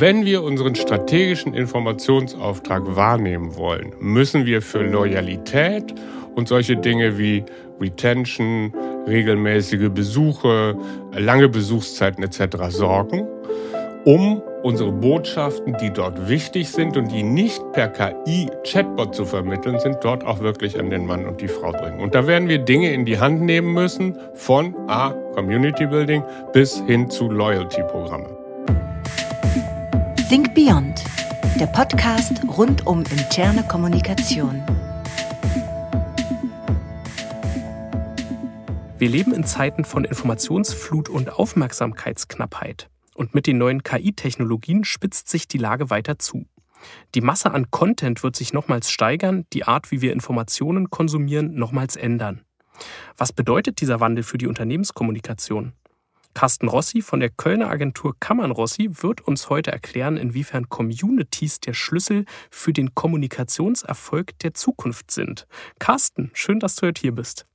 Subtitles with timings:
[0.00, 5.92] Wenn wir unseren strategischen Informationsauftrag wahrnehmen wollen, müssen wir für Loyalität
[6.36, 7.42] und solche Dinge wie
[7.80, 8.72] Retention,
[9.08, 10.76] regelmäßige Besuche,
[11.10, 12.68] lange Besuchszeiten etc.
[12.68, 13.26] sorgen,
[14.04, 19.96] um unsere Botschaften, die dort wichtig sind und die nicht per KI-Chatbot zu vermitteln sind,
[20.02, 21.98] dort auch wirklich an den Mann und die Frau bringen.
[21.98, 26.80] Und da werden wir Dinge in die Hand nehmen müssen, von A, Community Building bis
[26.86, 28.37] hin zu Loyalty-Programmen.
[30.28, 31.04] Think Beyond,
[31.58, 34.62] der Podcast rund um interne Kommunikation.
[38.98, 42.90] Wir leben in Zeiten von Informationsflut und Aufmerksamkeitsknappheit.
[43.14, 46.44] Und mit den neuen KI-Technologien spitzt sich die Lage weiter zu.
[47.14, 51.96] Die Masse an Content wird sich nochmals steigern, die Art, wie wir Informationen konsumieren, nochmals
[51.96, 52.42] ändern.
[53.16, 55.72] Was bedeutet dieser Wandel für die Unternehmenskommunikation?
[56.34, 61.74] Carsten Rossi von der Kölner Agentur Kammern Rossi wird uns heute erklären, inwiefern Communities der
[61.74, 65.46] Schlüssel für den Kommunikationserfolg der Zukunft sind.
[65.78, 67.46] Carsten, schön, dass du heute hier bist.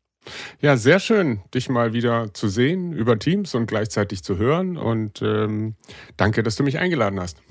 [0.59, 4.77] Ja, sehr schön, dich mal wieder zu sehen über Teams und gleichzeitig zu hören.
[4.77, 5.75] Und ähm,
[6.17, 7.41] danke, dass du mich eingeladen hast.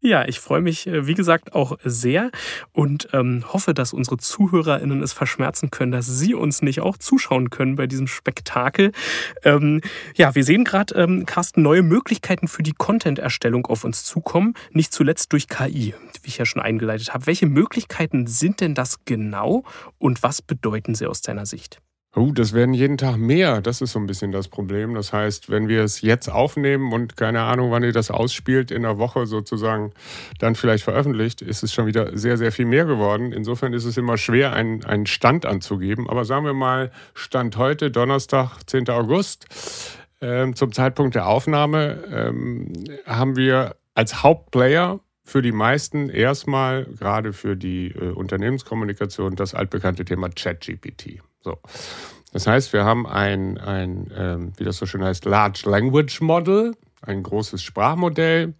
[0.00, 2.30] Ja, ich freue mich, äh, wie gesagt, auch sehr
[2.72, 7.50] und ähm, hoffe, dass unsere ZuhörerInnen es verschmerzen können, dass sie uns nicht auch zuschauen
[7.50, 8.92] können bei diesem Spektakel.
[9.42, 9.80] Ähm,
[10.14, 14.92] ja, wir sehen gerade, ähm, Carsten, neue Möglichkeiten für die Content-Erstellung auf uns zukommen, nicht
[14.92, 17.26] zuletzt durch KI, wie ich ja schon eingeleitet habe.
[17.26, 19.64] Welche Möglichkeiten sind denn das genau
[19.98, 21.80] und was bedeuten sie aus deiner Sicht?
[22.18, 23.60] Oh, das werden jeden Tag mehr.
[23.60, 24.94] Das ist so ein bisschen das Problem.
[24.94, 28.82] Das heißt, wenn wir es jetzt aufnehmen und keine Ahnung, wann ihr das ausspielt, in
[28.82, 29.92] der Woche sozusagen
[30.40, 33.30] dann vielleicht veröffentlicht, ist es schon wieder sehr, sehr viel mehr geworden.
[33.30, 36.10] Insofern ist es immer schwer, einen, einen Stand anzugeben.
[36.10, 38.88] Aber sagen wir mal, Stand heute, Donnerstag, 10.
[38.88, 39.46] August,
[40.18, 47.32] äh, zum Zeitpunkt der Aufnahme, äh, haben wir als Hauptplayer für die meisten erstmal, gerade
[47.32, 51.20] für die äh, Unternehmenskommunikation, das altbekannte Thema ChatGPT.
[51.42, 51.58] So.
[52.32, 56.74] Das heißt, wir haben ein, ein ähm, wie das so schön heißt, Large Language Model,
[57.00, 58.54] ein großes Sprachmodell,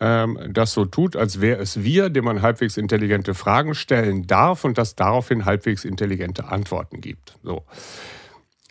[0.00, 4.64] ähm, das so tut, als wäre es wir, dem man halbwegs intelligente Fragen stellen darf
[4.64, 7.38] und das daraufhin halbwegs intelligente Antworten gibt.
[7.42, 7.64] So.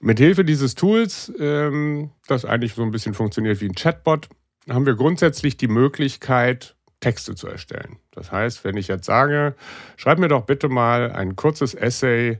[0.01, 4.29] Mithilfe dieses Tools, ähm, das eigentlich so ein bisschen funktioniert wie ein Chatbot,
[4.69, 7.97] haben wir grundsätzlich die Möglichkeit, Texte zu erstellen.
[8.11, 9.55] Das heißt, wenn ich jetzt sage,
[9.95, 12.39] schreib mir doch bitte mal ein kurzes Essay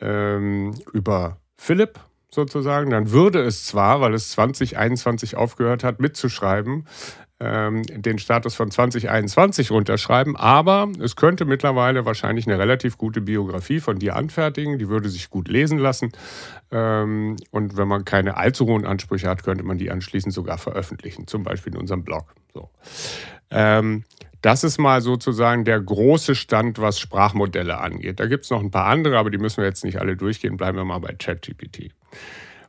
[0.00, 2.00] ähm, über Philipp
[2.30, 6.86] sozusagen, dann würde es zwar, weil es 2021 aufgehört hat mitzuschreiben,
[7.40, 13.80] ähm, den Status von 2021 runterschreiben, aber es könnte mittlerweile wahrscheinlich eine relativ gute Biografie
[13.80, 16.12] von dir anfertigen, die würde sich gut lesen lassen
[16.70, 21.26] ähm, und wenn man keine allzu hohen Ansprüche hat, könnte man die anschließend sogar veröffentlichen,
[21.28, 22.34] zum Beispiel in unserem Blog.
[22.52, 22.70] So.
[23.50, 24.04] Ähm,
[24.42, 28.20] das ist mal sozusagen der große Stand, was Sprachmodelle angeht.
[28.20, 30.56] Da gibt es noch ein paar andere, aber die müssen wir jetzt nicht alle durchgehen.
[30.56, 31.90] Bleiben wir mal bei ChatGPT.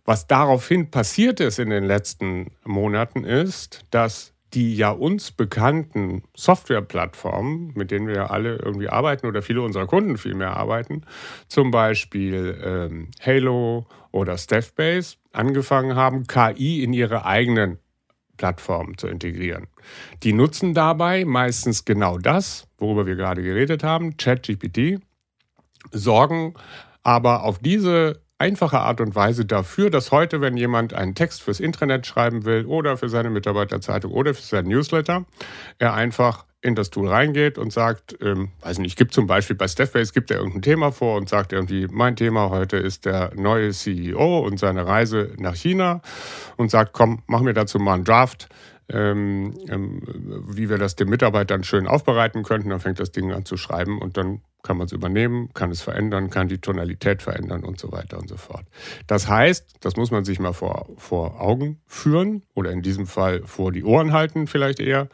[0.06, 7.74] Was daraufhin passiert ist in den letzten Monaten ist, dass die ja uns bekannten Softwareplattformen,
[7.75, 11.03] mit denen wir alle irgendwie arbeiten oder viele unserer Kunden vielmehr arbeiten,
[11.47, 17.78] zum Beispiel ähm, Halo oder Staffbase, angefangen haben, KI in ihre eigenen
[18.39, 19.67] Plattformen zu integrieren.
[20.23, 25.00] Die nutzen dabei meistens genau das, worüber wir gerade geredet haben, ChatGPT,
[25.91, 26.55] sorgen
[27.03, 31.59] aber auf diese einfache Art und Weise dafür, dass heute, wenn jemand einen Text fürs
[31.59, 35.25] Intranet schreiben will oder für seine Mitarbeiterzeitung oder für sein Newsletter,
[35.78, 39.67] er einfach in das Tool reingeht und sagt, ähm, weiß nicht, gibt zum Beispiel bei
[39.67, 43.72] Staffbase, gibt er irgendein Thema vor und sagt irgendwie, mein Thema heute ist der neue
[43.72, 46.02] CEO und seine Reise nach China
[46.58, 48.50] und sagt, komm, mach mir dazu mal einen Draft,
[48.91, 50.02] ähm, ähm,
[50.47, 52.70] wie wir das den Mitarbeitern schön aufbereiten könnten.
[52.70, 55.82] Dann fängt das Ding an zu schreiben und dann kann man es übernehmen, kann es
[55.82, 58.66] verändern, kann die Tonalität verändern und so weiter und so fort.
[59.08, 63.44] Das heißt, das muss man sich mal vor, vor Augen führen oder in diesem Fall
[63.46, 65.08] vor die Ohren halten vielleicht eher.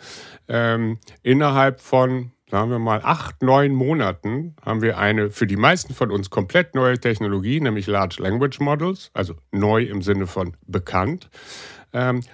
[0.48, 5.94] Ähm, innerhalb von sagen wir mal, acht, neun Monaten haben wir eine für die meisten
[5.94, 11.30] von uns komplett neue Technologie, nämlich Large Language Models, also neu im Sinne von bekannt,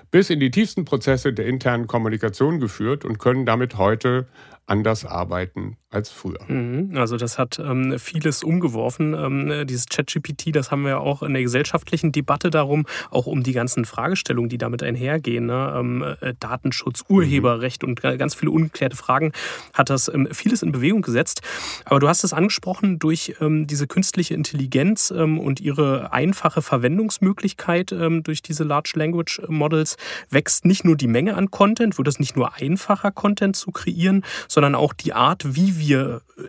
[0.09, 4.27] bis in die tiefsten Prozesse der internen Kommunikation geführt und können damit heute
[4.65, 6.40] anders arbeiten als früher.
[6.48, 6.96] Mhm.
[6.96, 9.14] Also das hat ähm, vieles umgeworfen.
[9.14, 13.52] Ähm, dieses ChatGPT, das haben wir auch in der gesellschaftlichen Debatte darum, auch um die
[13.52, 15.48] ganzen Fragestellungen, die damit einhergehen.
[15.48, 15.74] Ne?
[15.76, 17.90] Ähm, äh, Datenschutz, Urheberrecht mhm.
[17.90, 19.34] und ganz viele ungeklärte Fragen
[19.74, 21.42] hat das ähm, vieles in Bewegung gesetzt.
[21.84, 27.92] Aber du hast es angesprochen, durch ähm, diese künstliche Intelligenz ähm, und ihre einfache Verwendungsmöglichkeit
[27.92, 29.98] durch diese Large Language Models
[30.30, 34.24] wächst nicht nur die Menge an Content, wird es nicht nur einfacher, Content zu kreieren,
[34.48, 35.81] sondern auch die Art, wie wir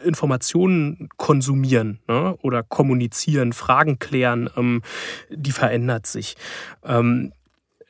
[0.04, 4.82] Informationen konsumieren ne, oder kommunizieren, Fragen klären, ähm,
[5.30, 6.36] die verändert sich.
[6.84, 7.32] Ähm,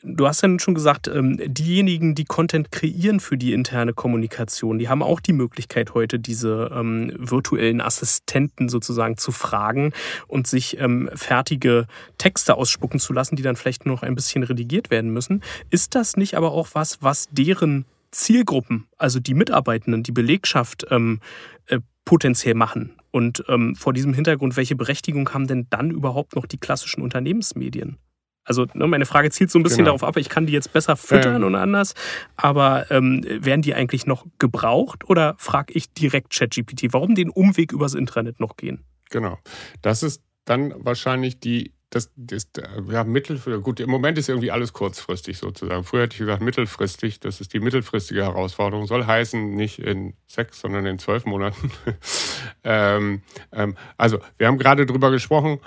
[0.05, 4.89] Du hast ja schon gesagt, ähm, diejenigen, die Content kreieren für die interne Kommunikation, die
[4.89, 9.93] haben auch die Möglichkeit heute, diese ähm, virtuellen Assistenten sozusagen zu fragen
[10.27, 11.87] und sich ähm, fertige
[12.19, 15.41] Texte ausspucken zu lassen, die dann vielleicht noch ein bisschen redigiert werden müssen.
[15.71, 21.21] Ist das nicht aber auch was, was deren Zielgruppen, also die Mitarbeitenden, die Belegschaft ähm,
[21.67, 22.97] äh, potenziell machen.
[23.11, 27.99] Und ähm, vor diesem Hintergrund, welche Berechtigung haben denn dann überhaupt noch die klassischen Unternehmensmedien?
[28.45, 29.91] Also ne, meine Frage zielt so ein bisschen genau.
[29.91, 31.49] darauf ab, ich kann die jetzt besser füttern ähm.
[31.49, 31.95] und anders,
[32.37, 36.93] aber ähm, werden die eigentlich noch gebraucht oder frage ich direkt ChatGPT?
[36.93, 38.85] Warum den Umweg übers Intranet noch gehen?
[39.11, 39.39] Genau.
[39.81, 42.49] Das ist dann wahrscheinlich die das, das
[42.91, 45.85] ja, mittel, gut, im Moment ist irgendwie alles kurzfristig sozusagen.
[45.85, 48.87] Früher hätte ich gesagt mittelfristig, das ist die mittelfristige Herausforderung.
[48.87, 51.71] Soll heißen, nicht in sechs, sondern in zwölf Monaten.
[52.65, 53.21] ähm,
[53.53, 55.61] ähm, also, wir haben gerade drüber gesprochen,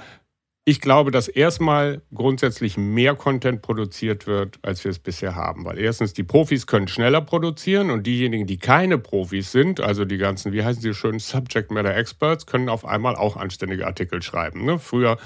[0.68, 5.64] ich glaube, dass erstmal grundsätzlich mehr Content produziert wird, als wir es bisher haben.
[5.64, 10.18] Weil erstens, die Profis können schneller produzieren und diejenigen, die keine Profis sind, also die
[10.18, 14.66] ganzen, wie heißen sie schön, Subject Matter Experts, können auf einmal auch anständige Artikel schreiben.
[14.66, 14.80] Ne?
[14.80, 15.20] Früher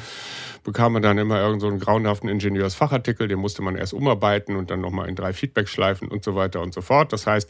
[0.66, 4.82] bekam man dann immer irgendeinen so grauenhaften Ingenieursfachartikel, den musste man erst umarbeiten und dann
[4.82, 7.14] nochmal in drei Feedback-Schleifen und so weiter und so fort.
[7.14, 7.50] Das heißt,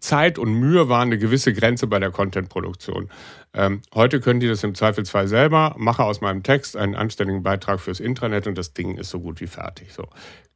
[0.00, 3.10] Zeit und Mühe waren eine gewisse Grenze bei der Content-Produktion.
[3.56, 7.80] Ähm, heute können die das im Zweifelsfall selber, mache aus meinem Text einen anständigen Beitrag
[7.80, 9.94] fürs Intranet und das Ding ist so gut wie fertig.
[9.94, 10.04] So.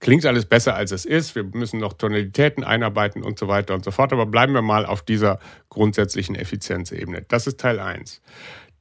[0.01, 1.35] Klingt alles besser, als es ist.
[1.35, 4.13] Wir müssen noch Tonalitäten einarbeiten und so weiter und so fort.
[4.13, 7.23] Aber bleiben wir mal auf dieser grundsätzlichen Effizienzebene.
[7.23, 8.21] Das ist Teil 1.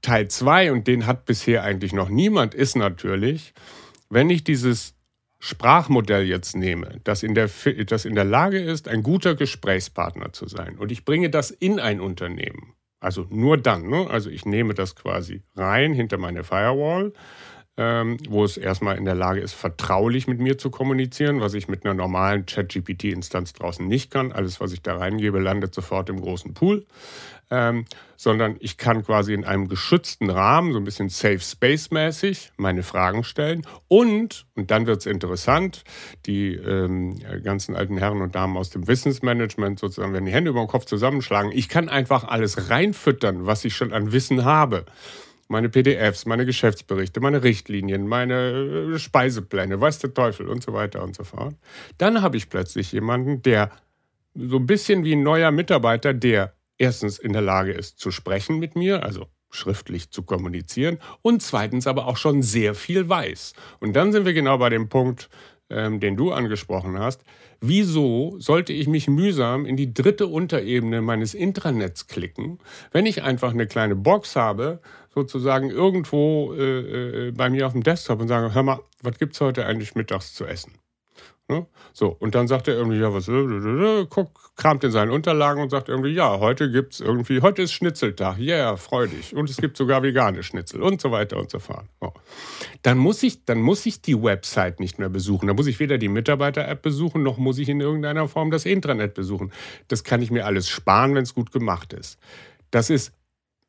[0.02, 3.54] Teil 2, und den hat bisher eigentlich noch niemand, ist natürlich,
[4.10, 4.96] wenn ich dieses
[5.40, 7.50] Sprachmodell jetzt nehme, das in, der,
[7.86, 11.80] das in der Lage ist, ein guter Gesprächspartner zu sein, und ich bringe das in
[11.80, 13.90] ein Unternehmen, also nur dann.
[13.90, 14.08] Ne?
[14.10, 17.14] Also ich nehme das quasi rein hinter meine Firewall,
[17.80, 21.70] ähm, wo es erstmal in der Lage ist, vertraulich mit mir zu kommunizieren, was ich
[21.70, 24.34] mit einer normalen Chat-GPT-Instanz draußen nicht kann.
[24.34, 26.86] Alles, was ich da reingebe, landet sofort im großen Pool.
[27.50, 27.86] Ähm,
[28.18, 32.84] sondern ich kann quasi in einem geschützten Rahmen, so ein bisschen Safe Space mäßig, meine
[32.84, 33.66] Fragen stellen.
[33.88, 35.86] Und, und dann wird es interessant,
[36.26, 40.60] die ähm, ganzen alten Herren und Damen aus dem Wissensmanagement sozusagen, wenn die Hände über
[40.60, 44.86] den Kopf zusammenschlagen, ich kann einfach alles reinfüttern, was ich schon an Wissen habe
[45.50, 51.04] meine PDFs, meine Geschäftsberichte, meine Richtlinien, meine äh, Speisepläne, weiß der Teufel und so weiter
[51.04, 51.56] und so fort.
[51.98, 53.72] Dann habe ich plötzlich jemanden, der
[54.36, 58.60] so ein bisschen wie ein neuer Mitarbeiter, der erstens in der Lage ist zu sprechen
[58.60, 63.54] mit mir, also schriftlich zu kommunizieren und zweitens aber auch schon sehr viel weiß.
[63.80, 65.30] Und dann sind wir genau bei dem Punkt,
[65.72, 67.24] ähm, den du angesprochen hast.
[67.62, 72.60] Wieso sollte ich mich mühsam in die dritte Unterebene meines Intranets klicken,
[72.92, 74.80] wenn ich einfach eine kleine Box habe,
[75.14, 79.34] sozusagen irgendwo äh, äh, bei mir auf dem Desktop und sage, hör mal, was gibt
[79.34, 80.74] es heute eigentlich mittags zu essen?
[81.50, 81.66] Ne?
[81.94, 85.10] So, und dann sagt er irgendwie, ja, was, äh, äh, äh, guck, kramt in seinen
[85.10, 89.08] Unterlagen und sagt irgendwie, ja, heute gibt es irgendwie, heute ist Schnitzeltag, ja, yeah, freu
[89.08, 89.36] dich.
[89.36, 91.86] Und es gibt sogar vegane Schnitzel und so weiter und so fort.
[92.00, 92.14] So.
[92.84, 95.48] Dann, muss ich, dann muss ich die Website nicht mehr besuchen.
[95.48, 99.16] Dann muss ich weder die Mitarbeiter-App besuchen, noch muss ich in irgendeiner Form das Intranet
[99.16, 99.52] besuchen.
[99.88, 102.20] Das kann ich mir alles sparen, wenn es gut gemacht ist.
[102.70, 103.12] Das ist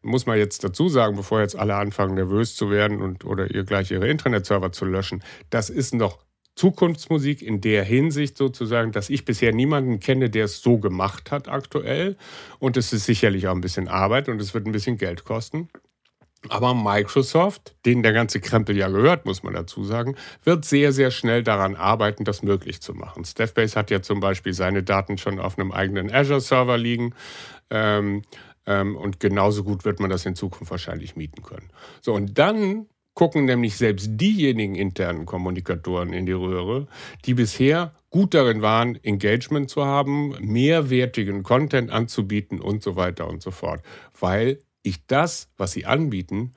[0.03, 3.65] muss man jetzt dazu sagen, bevor jetzt alle anfangen nervös zu werden und oder ihr
[3.65, 6.19] gleich ihre Internetserver zu löschen, das ist noch
[6.57, 11.49] Zukunftsmusik in der Hinsicht sozusagen, dass ich bisher niemanden kenne, der es so gemacht hat
[11.49, 12.17] aktuell.
[12.59, 15.69] Und es ist sicherlich auch ein bisschen Arbeit und es wird ein bisschen Geld kosten.
[16.49, 21.11] Aber Microsoft, denen der ganze Krempel ja gehört, muss man dazu sagen, wird sehr, sehr
[21.11, 23.27] schnell daran arbeiten, das möglich zu machen.
[23.27, 27.15] Staffbase hat ja zum Beispiel seine Daten schon auf einem eigenen Azure-Server liegen.
[27.69, 28.23] Ähm,
[28.67, 31.71] und genauso gut wird man das in Zukunft wahrscheinlich mieten können.
[32.03, 36.87] So, und dann gucken nämlich selbst diejenigen internen Kommunikatoren in die Röhre,
[37.25, 43.43] die bisher gut darin waren, Engagement zu haben, mehrwertigen Content anzubieten und so weiter und
[43.43, 43.83] so fort.
[44.19, 46.55] Weil ich das, was sie anbieten,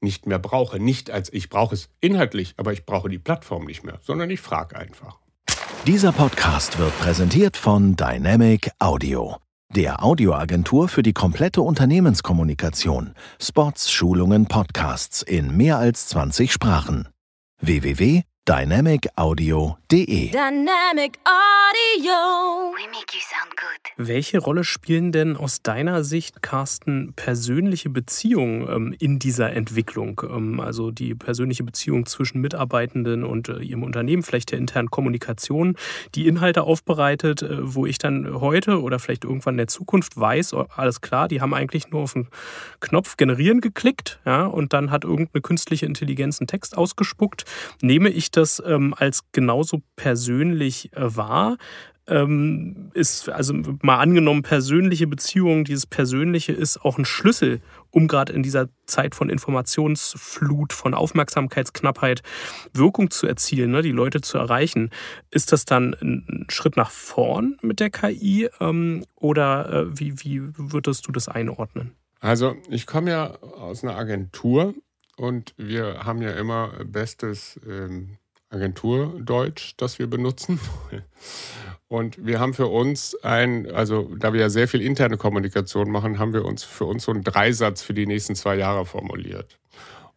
[0.00, 0.78] nicht mehr brauche.
[0.78, 4.40] Nicht als ich brauche es inhaltlich, aber ich brauche die Plattform nicht mehr, sondern ich
[4.40, 5.18] frage einfach.
[5.86, 9.36] Dieser Podcast wird präsentiert von Dynamic Audio,
[9.74, 13.14] der Audioagentur für die komplette Unternehmenskommunikation.
[13.40, 17.08] Spots, Schulungen, Podcasts in mehr als 20 Sprachen.
[17.60, 22.33] www.dynamicaudio.de Dynamic Audio.
[23.96, 30.20] Welche Rolle spielen denn aus deiner Sicht, Carsten, persönliche Beziehungen ähm, in dieser Entwicklung?
[30.28, 35.76] Ähm, also die persönliche Beziehung zwischen Mitarbeitenden und äh, ihrem Unternehmen, vielleicht der internen Kommunikation,
[36.14, 40.54] die Inhalte aufbereitet, äh, wo ich dann heute oder vielleicht irgendwann in der Zukunft weiß,
[40.54, 42.28] oh, alles klar, die haben eigentlich nur auf den
[42.80, 47.44] Knopf generieren geklickt, ja, und dann hat irgendeine künstliche Intelligenz einen Text ausgespuckt.
[47.80, 51.56] Nehme ich das ähm, als genauso persönlich äh, wahr?
[52.06, 58.32] Ähm, ist, also mal angenommen, persönliche Beziehungen, dieses Persönliche ist auch ein Schlüssel, um gerade
[58.32, 62.22] in dieser Zeit von Informationsflut, von Aufmerksamkeitsknappheit
[62.72, 64.90] Wirkung zu erzielen, ne, die Leute zu erreichen.
[65.30, 70.42] Ist das dann ein Schritt nach vorn mit der KI ähm, oder äh, wie, wie
[70.56, 71.92] würdest du das einordnen?
[72.20, 74.74] Also ich komme ja aus einer Agentur
[75.16, 78.18] und wir haben ja immer bestes ähm,
[78.54, 80.60] Agenturdeutsch, das wir benutzen.
[81.88, 86.18] Und wir haben für uns ein, also da wir ja sehr viel interne Kommunikation machen,
[86.18, 89.58] haben wir uns für uns so einen Dreisatz für die nächsten zwei Jahre formuliert.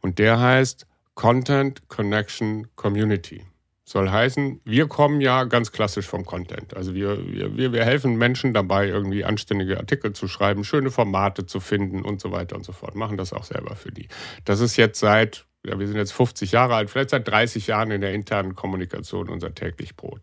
[0.02, 3.44] Und der heißt Content, Connection, Community.
[3.84, 6.76] Soll heißen, wir kommen ja ganz klassisch vom Content.
[6.76, 7.20] Also wir,
[7.56, 12.20] wir, wir helfen Menschen dabei, irgendwie anständige Artikel zu schreiben, schöne Formate zu finden und
[12.20, 12.96] so weiter und so fort.
[12.96, 14.10] Machen das auch selber für die.
[14.44, 17.92] Das ist jetzt seit, ja, wir sind jetzt 50 Jahre alt, vielleicht seit 30 Jahren
[17.92, 20.22] in der internen Kommunikation unser täglich Brot.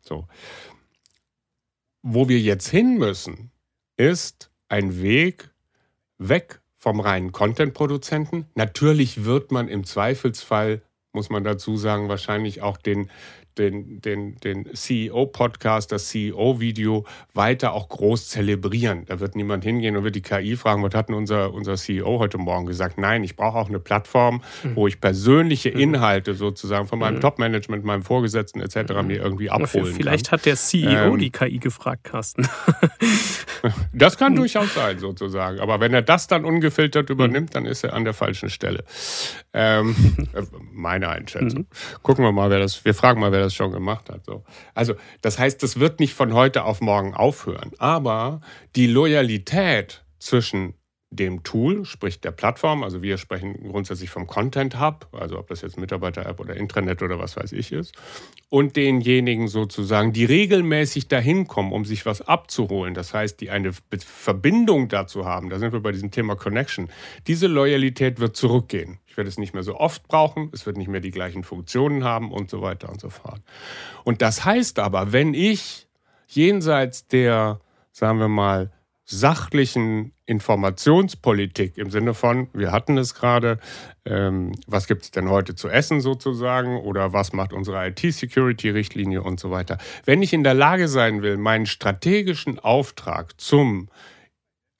[0.00, 0.26] So.
[2.02, 3.52] Wo wir jetzt hin müssen,
[3.96, 5.50] ist ein Weg
[6.18, 8.46] weg vom reinen Content-Produzenten.
[8.54, 13.08] Natürlich wird man im Zweifelsfall, muss man dazu sagen, wahrscheinlich auch den
[13.58, 17.04] den, den, den CEO-Podcast, das CEO-Video
[17.34, 19.04] weiter auch groß zelebrieren.
[19.06, 22.18] Da wird niemand hingehen und wird die KI fragen, was hat denn unser, unser CEO
[22.18, 22.98] heute Morgen gesagt?
[22.98, 24.76] Nein, ich brauche auch eine Plattform, mhm.
[24.76, 25.80] wo ich persönliche mhm.
[25.80, 27.20] Inhalte sozusagen von meinem mhm.
[27.20, 28.94] Top-Management, meinem Vorgesetzten etc.
[28.94, 29.06] Mhm.
[29.06, 30.38] mir irgendwie abholen Vielleicht kann.
[30.38, 32.48] hat der CEO ähm, die KI gefragt, Carsten.
[33.92, 35.60] das kann durchaus sein, sozusagen.
[35.60, 38.84] Aber wenn er das dann ungefiltert übernimmt, dann ist er an der falschen Stelle.
[39.52, 39.94] Ähm,
[40.72, 41.60] meine Einschätzung.
[41.60, 42.02] Mhm.
[42.02, 44.24] Gucken wir mal, wer das, wir fragen mal, wer das schon gemacht hat.
[44.26, 44.44] So.
[44.74, 47.72] Also, das heißt, das wird nicht von heute auf morgen aufhören.
[47.78, 48.40] Aber
[48.76, 50.74] die Loyalität zwischen
[51.12, 55.60] dem Tool, sprich der Plattform, also wir sprechen grundsätzlich vom Content Hub, also ob das
[55.60, 57.94] jetzt Mitarbeiter-App oder Intranet oder was weiß ich ist,
[58.48, 63.72] und denjenigen sozusagen, die regelmäßig dahin kommen, um sich was abzuholen, das heißt, die eine
[63.98, 66.88] Verbindung dazu haben, da sind wir bei diesem Thema Connection,
[67.26, 68.98] diese Loyalität wird zurückgehen.
[69.06, 72.04] Ich werde es nicht mehr so oft brauchen, es wird nicht mehr die gleichen Funktionen
[72.04, 73.42] haben und so weiter und so fort.
[74.04, 75.86] Und das heißt aber, wenn ich
[76.26, 78.72] jenseits der, sagen wir mal,
[79.04, 83.58] sachlichen Informationspolitik im Sinne von, wir hatten es gerade,
[84.04, 89.40] ähm, was gibt es denn heute zu essen sozusagen oder was macht unsere IT-Security-Richtlinie und
[89.40, 89.78] so weiter.
[90.04, 93.88] Wenn ich in der Lage sein will, meinen strategischen Auftrag zum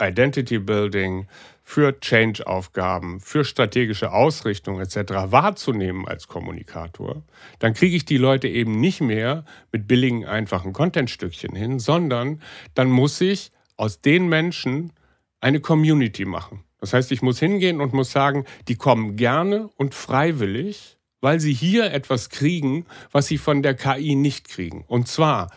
[0.00, 1.26] Identity Building,
[1.64, 4.96] für Change-Aufgaben, für strategische Ausrichtung etc.
[5.26, 7.22] wahrzunehmen als Kommunikator,
[7.60, 12.42] dann kriege ich die Leute eben nicht mehr mit billigen, einfachen Contentstückchen hin, sondern
[12.74, 14.92] dann muss ich aus den Menschen
[15.40, 16.64] eine Community machen.
[16.78, 21.52] Das heißt, ich muss hingehen und muss sagen, die kommen gerne und freiwillig, weil sie
[21.52, 24.84] hier etwas kriegen, was sie von der KI nicht kriegen.
[24.88, 25.50] Und zwar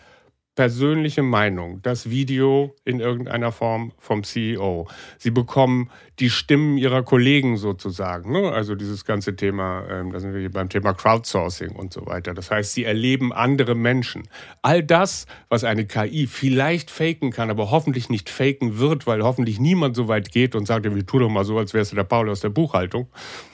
[0.56, 4.88] persönliche Meinung, das Video in irgendeiner Form vom CEO.
[5.18, 8.32] Sie bekommen die Stimmen ihrer Kollegen sozusagen.
[8.32, 8.52] Ne?
[8.52, 12.34] Also dieses ganze Thema, ähm, da sind wir hier beim Thema Crowdsourcing und so weiter.
[12.34, 14.24] Das heißt, sie erleben andere Menschen.
[14.62, 19.60] All das, was eine KI vielleicht faken kann, aber hoffentlich nicht faken wird, weil hoffentlich
[19.60, 22.06] niemand so weit geht und sagt, wir tu doch mal so, als wärst du der
[22.06, 23.08] Paul aus der Buchhaltung,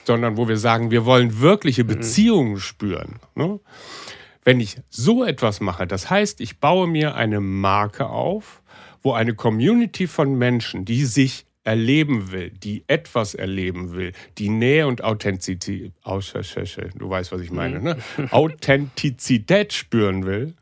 [0.03, 1.87] sondern wo wir sagen, wir wollen wirkliche mhm.
[1.87, 3.15] Beziehungen spüren.
[3.33, 3.59] Ne?
[4.43, 8.61] Wenn ich so etwas mache, das heißt, ich baue mir eine Marke auf,
[9.03, 14.87] wo eine Community von Menschen, die sich erleben will, die etwas erleben will, die Nähe
[14.87, 17.97] und Authentizität, du weißt, was ich meine, ne?
[18.17, 18.27] Mhm.
[18.31, 20.55] Authentizität spüren will,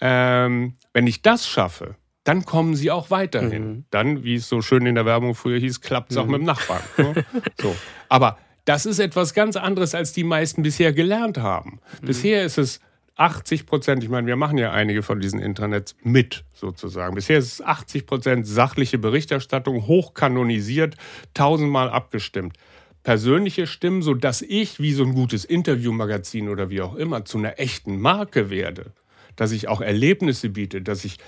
[0.00, 3.68] ähm, wenn ich das schaffe, dann kommen sie auch weiterhin.
[3.68, 3.84] Mhm.
[3.90, 6.22] Dann, wie es so schön in der Werbung früher hieß, klappt es mhm.
[6.22, 6.82] auch mit dem Nachbarn.
[6.98, 7.24] Ne?
[7.60, 7.74] So.
[8.08, 11.80] Aber das ist etwas ganz anderes, als die meisten bisher gelernt haben.
[12.00, 12.06] Mhm.
[12.06, 12.80] Bisher ist es
[13.16, 17.14] 80 Prozent, ich meine, wir machen ja einige von diesen Internets mit sozusagen.
[17.14, 20.96] Bisher ist es 80 Prozent sachliche Berichterstattung, hochkanonisiert,
[21.34, 22.56] tausendmal abgestimmt.
[23.02, 27.58] Persönliche Stimmen, sodass ich, wie so ein gutes Interviewmagazin oder wie auch immer, zu einer
[27.58, 28.92] echten Marke werde.
[29.36, 31.18] Dass ich auch Erlebnisse biete, dass ich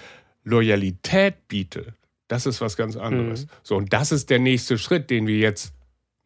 [0.44, 1.94] Loyalität biete.
[2.28, 3.46] Das ist was ganz anderes.
[3.46, 3.50] Mhm.
[3.62, 5.74] So, und das ist der nächste Schritt, den wir jetzt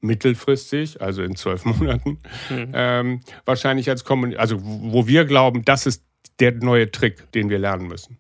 [0.01, 2.19] mittelfristig, also in zwölf Monaten,
[2.51, 2.73] mhm.
[2.73, 6.05] ähm, wahrscheinlich als Kommunikation, also wo wir glauben, das ist
[6.41, 8.19] der neue Trick, den wir lernen müssen.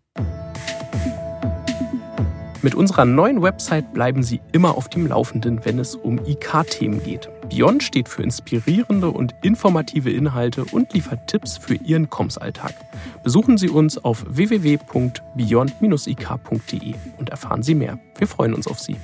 [2.61, 7.29] Mit unserer neuen Website bleiben Sie immer auf dem Laufenden, wenn es um IK-Themen geht.
[7.49, 12.75] Beyond steht für inspirierende und informative Inhalte und liefert Tipps für Ihren Kommsalltag.
[13.23, 18.01] Besuchen Sie uns auf www.beyond-ik.de und erfahren Sie mehr.
[18.17, 18.97] Wir freuen uns auf Sie.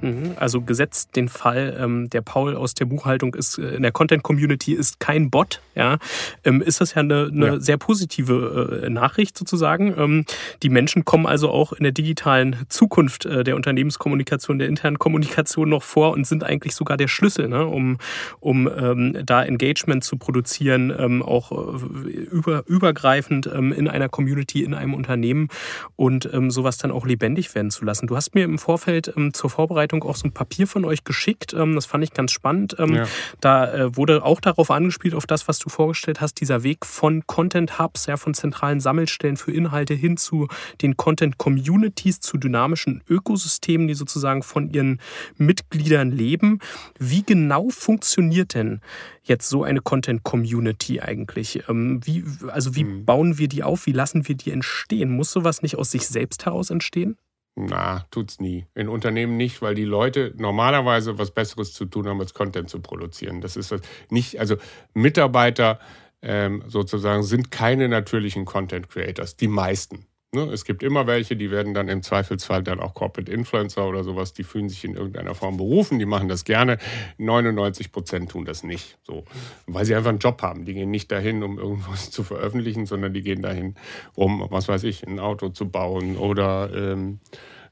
[0.00, 0.32] Mhm.
[0.36, 4.22] Also gesetzt den Fall, ähm, der Paul aus der Buchhaltung ist äh, in der Content
[4.22, 5.98] Community ist kein Bot, ja,
[6.44, 7.60] ähm, ist das ja eine, eine ja.
[7.60, 9.94] sehr positive äh, Nachricht sozusagen.
[9.96, 10.24] Ähm,
[10.62, 15.68] die Menschen kommen also auch in der digitalen Zukunft äh, der Unternehmenskommunikation, der internen Kommunikation
[15.68, 17.98] noch vor und sind eigentlich sogar der Schlüssel, ne, um,
[18.40, 24.62] um ähm, da Engagement zu produzieren, ähm, auch äh, über, übergreifend ähm, in einer Community,
[24.62, 25.48] in einem Unternehmen
[25.96, 28.06] und sowas dann auch lebendig werden zu lassen.
[28.06, 31.54] Du hast mir im Vorfeld zur Vorbereitung Vorbereitung auch so ein Papier von euch geschickt.
[31.54, 32.76] Ähm, das fand ich ganz spannend.
[32.78, 33.06] Ähm, ja.
[33.40, 37.26] Da äh, wurde auch darauf angespielt, auf das, was du vorgestellt hast, dieser Weg von
[37.26, 40.48] Content Hubs, ja, von zentralen Sammelstellen für Inhalte hin zu
[40.82, 45.00] den Content Communities, zu dynamischen Ökosystemen, die sozusagen von ihren
[45.36, 46.60] Mitgliedern leben.
[46.98, 48.80] Wie genau funktioniert denn
[49.22, 51.62] jetzt so eine Content Community eigentlich?
[51.68, 53.04] Ähm, wie, also wie mhm.
[53.04, 53.86] bauen wir die auf?
[53.86, 55.10] Wie lassen wir die entstehen?
[55.10, 57.16] Muss sowas nicht aus sich selbst heraus entstehen?
[57.60, 58.66] Na, tut's nie.
[58.76, 62.80] In Unternehmen nicht, weil die Leute normalerweise was Besseres zu tun haben, als Content zu
[62.80, 63.40] produzieren.
[63.40, 64.56] Das ist was nicht, also
[64.94, 65.80] Mitarbeiter
[66.22, 70.06] ähm, sozusagen sind keine natürlichen Content Creators, die meisten.
[70.34, 70.42] Ne?
[70.52, 74.34] Es gibt immer welche, die werden dann im Zweifelsfall dann auch Corporate Influencer oder sowas,
[74.34, 76.76] die fühlen sich in irgendeiner Form berufen, die machen das gerne.
[77.16, 79.24] 99 Prozent tun das nicht, so,
[79.66, 80.66] weil sie einfach einen Job haben.
[80.66, 83.74] Die gehen nicht dahin, um irgendwas zu veröffentlichen, sondern die gehen dahin,
[84.14, 87.20] um, was weiß ich, ein Auto zu bauen oder ähm,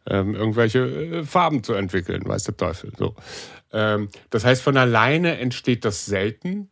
[0.07, 2.91] ähm, irgendwelche äh, Farben zu entwickeln, weiß der Teufel.
[2.97, 3.17] So.
[3.71, 6.71] Ähm, das heißt, von alleine entsteht das selten.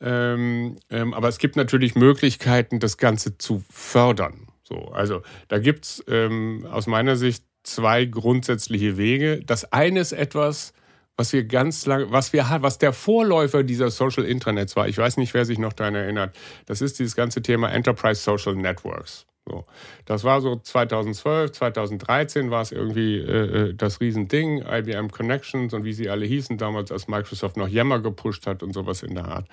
[0.00, 4.45] Ähm, ähm, aber es gibt natürlich Möglichkeiten, das Ganze zu fördern.
[4.68, 9.40] So, also da gibt es ähm, aus meiner Sicht zwei grundsätzliche Wege.
[9.44, 10.72] Das eine ist etwas,
[11.16, 14.88] was wir ganz lange, was wir was der Vorläufer dieser Social Intranets war.
[14.88, 16.36] Ich weiß nicht, wer sich noch daran erinnert.
[16.66, 19.26] Das ist dieses ganze Thema Enterprise Social Networks.
[19.48, 19.64] So.
[20.06, 25.84] Das war so 2012, 2013 war es irgendwie äh, äh, das Riesending, IBM Connections und
[25.84, 29.26] wie sie alle hießen damals, als Microsoft noch Yammer gepusht hat und sowas in der
[29.26, 29.46] Art.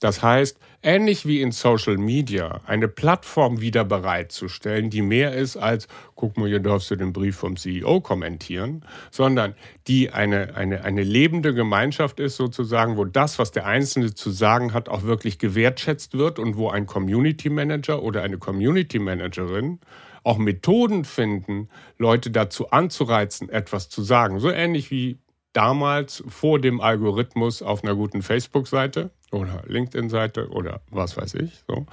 [0.00, 5.88] Das heißt, ähnlich wie in Social Media, eine Plattform wieder bereitzustellen, die mehr ist als,
[6.14, 9.54] guck mal, hier darfst du den Brief vom CEO kommentieren, sondern
[9.86, 14.74] die eine, eine, eine lebende Gemeinschaft ist sozusagen, wo das, was der Einzelne zu sagen
[14.74, 18.98] hat, auch wirklich gewertschätzt wird und wo ein Community Manager oder eine Community
[19.38, 19.80] Managerin
[20.24, 24.40] auch Methoden finden, Leute dazu anzureizen, etwas zu sagen.
[24.40, 25.20] So ähnlich wie
[25.52, 31.62] damals vor dem Algorithmus auf einer guten Facebook-Seite oder LinkedIn-Seite oder was weiß ich.
[31.66, 31.86] So.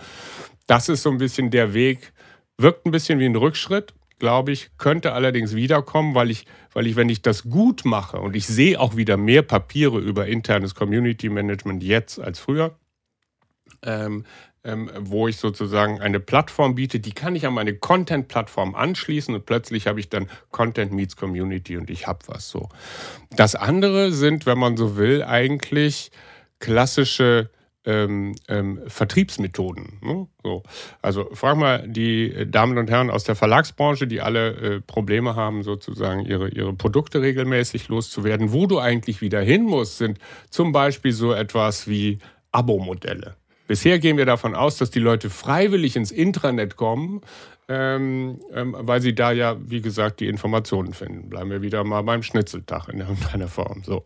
[0.67, 2.11] Das ist so ein bisschen der Weg,
[2.57, 6.95] wirkt ein bisschen wie ein Rückschritt, glaube ich, könnte allerdings wiederkommen, weil ich, weil ich,
[6.95, 11.29] wenn ich das gut mache und ich sehe auch wieder mehr Papiere über internes Community
[11.29, 12.75] Management jetzt als früher,
[13.81, 14.25] ähm,
[14.65, 19.45] ähm, wo ich sozusagen eine Plattform biete, die kann ich an meine Content-Plattform anschließen und
[19.45, 22.69] plötzlich habe ich dann Content meets Community und ich habe was so.
[23.35, 26.11] Das andere sind, wenn man so will, eigentlich
[26.59, 27.49] klassische
[27.85, 29.99] ähm, ähm, Vertriebsmethoden.
[30.01, 30.27] Ne?
[30.43, 30.63] So.
[31.01, 35.61] Also frag mal die Damen und Herren aus der Verlagsbranche, die alle äh, Probleme haben,
[35.61, 38.51] sozusagen ihre, ihre Produkte regelmäßig loszuwerden.
[38.51, 40.17] Wo du eigentlich wieder hin musst, sind
[40.49, 42.17] zum Beispiel so etwas wie
[42.51, 43.35] Abo-Modelle.
[43.67, 47.21] Bisher gehen wir davon aus, dass die Leute freiwillig ins Intranet kommen,
[47.67, 51.29] ähm, ähm, weil sie da ja, wie gesagt, die Informationen finden.
[51.29, 53.83] Bleiben wir wieder mal beim Schnitzeltag in irgendeiner Form.
[53.83, 54.03] So.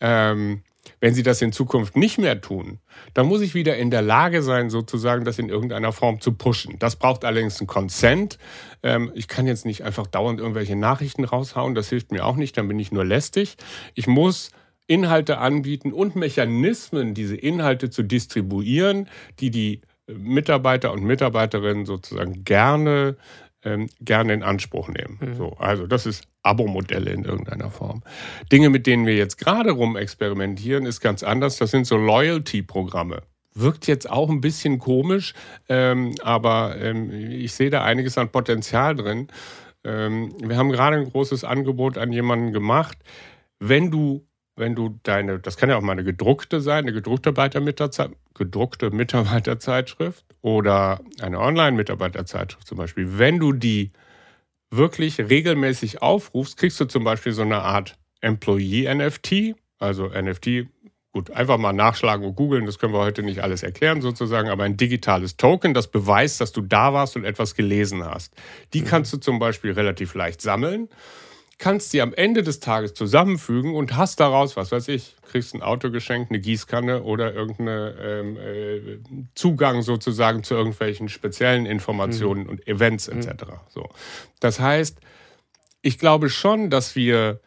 [0.00, 0.62] Ähm,
[1.00, 2.78] wenn sie das in Zukunft nicht mehr tun,
[3.14, 6.78] dann muss ich wieder in der Lage sein, sozusagen das in irgendeiner Form zu pushen.
[6.78, 8.38] Das braucht allerdings einen Consent.
[8.82, 12.56] Ähm, ich kann jetzt nicht einfach dauernd irgendwelche Nachrichten raushauen, das hilft mir auch nicht,
[12.56, 13.56] dann bin ich nur lästig.
[13.94, 14.50] Ich muss
[14.92, 19.08] Inhalte anbieten und Mechanismen, diese Inhalte zu distribuieren,
[19.40, 23.16] die die Mitarbeiter und Mitarbeiterinnen sozusagen gerne
[23.64, 25.18] ähm, gerne in Anspruch nehmen.
[25.20, 25.34] Mhm.
[25.34, 28.02] So, also das ist Abo-Modelle in irgendeiner Form.
[28.50, 31.58] Dinge, mit denen wir jetzt gerade rum experimentieren, ist ganz anders.
[31.58, 33.22] Das sind so Loyalty-Programme.
[33.54, 35.34] Wirkt jetzt auch ein bisschen komisch,
[35.68, 39.28] ähm, aber ähm, ich sehe da einiges an Potenzial drin.
[39.84, 42.98] Ähm, wir haben gerade ein großes Angebot an jemanden gemacht.
[43.60, 44.26] Wenn du
[44.62, 47.34] wenn du deine, das kann ja auch mal eine gedruckte sein, eine gedruckte,
[48.34, 53.90] gedruckte Mitarbeiterzeitschrift oder eine Online-Mitarbeiterzeitschrift zum Beispiel, wenn du die
[54.70, 60.68] wirklich regelmäßig aufrufst, kriegst du zum Beispiel so eine Art Employee-NFT, also NFT,
[61.12, 64.62] gut, einfach mal nachschlagen und googeln, das können wir heute nicht alles erklären sozusagen, aber
[64.62, 68.32] ein digitales Token, das beweist, dass du da warst und etwas gelesen hast.
[68.74, 68.84] Die mhm.
[68.84, 70.88] kannst du zum Beispiel relativ leicht sammeln
[71.62, 75.62] kannst sie am Ende des Tages zusammenfügen und hast daraus, was weiß ich, kriegst ein
[75.62, 78.98] Auto geschenkt, eine Gießkanne oder irgendeinen ähm, äh,
[79.36, 82.48] Zugang sozusagen zu irgendwelchen speziellen Informationen mhm.
[82.48, 83.28] und Events etc.
[83.28, 83.52] Mhm.
[83.68, 83.88] So.
[84.40, 84.98] Das heißt,
[85.82, 87.40] ich glaube schon, dass wir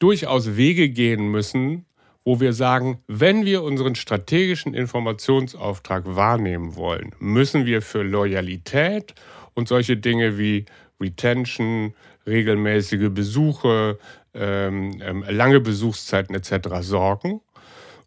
[0.00, 1.86] durchaus Wege gehen müssen,
[2.24, 9.14] wo wir sagen, wenn wir unseren strategischen Informationsauftrag wahrnehmen wollen, müssen wir für Loyalität
[9.54, 10.64] und solche Dinge wie
[11.00, 11.94] Retention,
[12.26, 13.98] regelmäßige Besuche,
[14.34, 16.68] ähm, ähm, lange Besuchszeiten etc.
[16.80, 17.40] sorgen,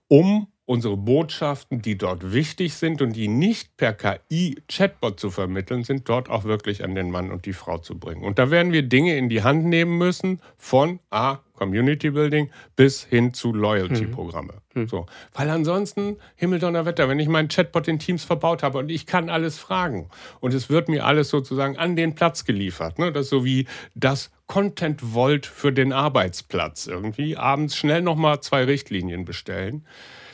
[0.08, 6.10] um unsere Botschaften, die dort wichtig sind und die nicht per KI-Chatbot zu vermitteln sind,
[6.10, 8.24] dort auch wirklich an den Mann und die Frau zu bringen.
[8.24, 13.04] Und da werden wir Dinge in die Hand nehmen müssen von A, Community Building bis
[13.04, 14.54] hin zu Loyalty-Programme.
[14.74, 14.82] Mhm.
[14.82, 14.88] mhm.
[14.88, 15.06] So.
[15.34, 19.58] Weil ansonsten, Himmeldonnerwetter, wenn ich meinen Chatbot in Teams verbaut habe und ich kann alles
[19.58, 20.10] fragen
[20.42, 23.00] und es wird mir alles sozusagen an den Platz geliefert.
[23.00, 23.12] Ne?
[23.12, 26.88] Das ist so wie das Content Vault für den Arbeitsplatz.
[26.88, 29.86] Irgendwie abends schnell nochmal zwei Richtlinien bestellen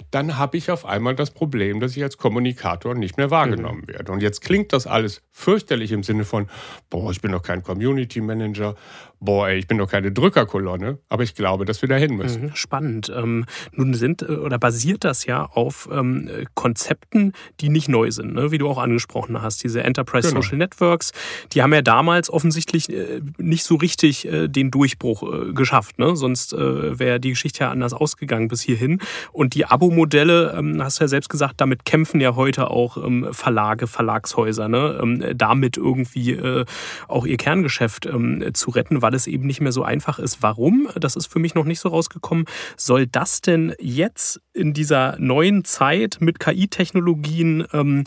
[0.09, 3.93] dann habe ich auf einmal das Problem, dass ich als Kommunikator nicht mehr wahrgenommen mhm.
[3.93, 4.11] werde.
[4.11, 6.47] Und jetzt klingt das alles fürchterlich im Sinne von,
[6.89, 8.75] boah, ich bin doch kein Community Manager
[9.21, 12.45] boah, ey, ich bin doch keine Drückerkolonne, aber ich glaube, dass wir dahin müssen.
[12.45, 13.11] Mhm, spannend.
[13.15, 18.33] Ähm, nun sind äh, oder basiert das ja auf ähm, Konzepten, die nicht neu sind,
[18.33, 18.51] ne?
[18.51, 19.63] wie du auch angesprochen hast.
[19.63, 20.41] Diese Enterprise genau.
[20.41, 21.11] Social Networks,
[21.53, 25.99] die haben ja damals offensichtlich äh, nicht so richtig äh, den Durchbruch äh, geschafft.
[25.99, 26.15] Ne?
[26.15, 29.01] Sonst äh, wäre die Geschichte ja anders ausgegangen bis hierhin.
[29.31, 33.27] Und die Abo-Modelle, ähm, hast du ja selbst gesagt, damit kämpfen ja heute auch ähm,
[33.31, 34.99] Verlage, Verlagshäuser, ne?
[35.01, 36.65] Ähm, damit irgendwie äh,
[37.07, 40.41] auch ihr Kerngeschäft ähm, zu retten, weil weil es eben nicht mehr so einfach ist.
[40.41, 40.87] Warum?
[40.95, 42.45] Das ist für mich noch nicht so rausgekommen.
[42.77, 48.05] Soll das denn jetzt in dieser neuen Zeit mit KI-Technologien ähm,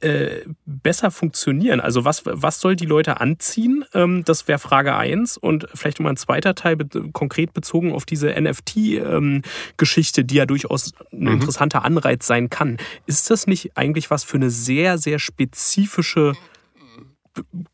[0.00, 1.80] äh, besser funktionieren?
[1.80, 3.84] Also was, was soll die Leute anziehen?
[3.92, 8.06] Ähm, das wäre Frage 1 und vielleicht nochmal ein zweiter Teil be konkret bezogen auf
[8.06, 11.28] diese NFT-Geschichte, ähm, die ja durchaus ein mhm.
[11.34, 12.78] interessanter Anreiz sein kann.
[13.04, 16.32] Ist das nicht eigentlich was für eine sehr, sehr spezifische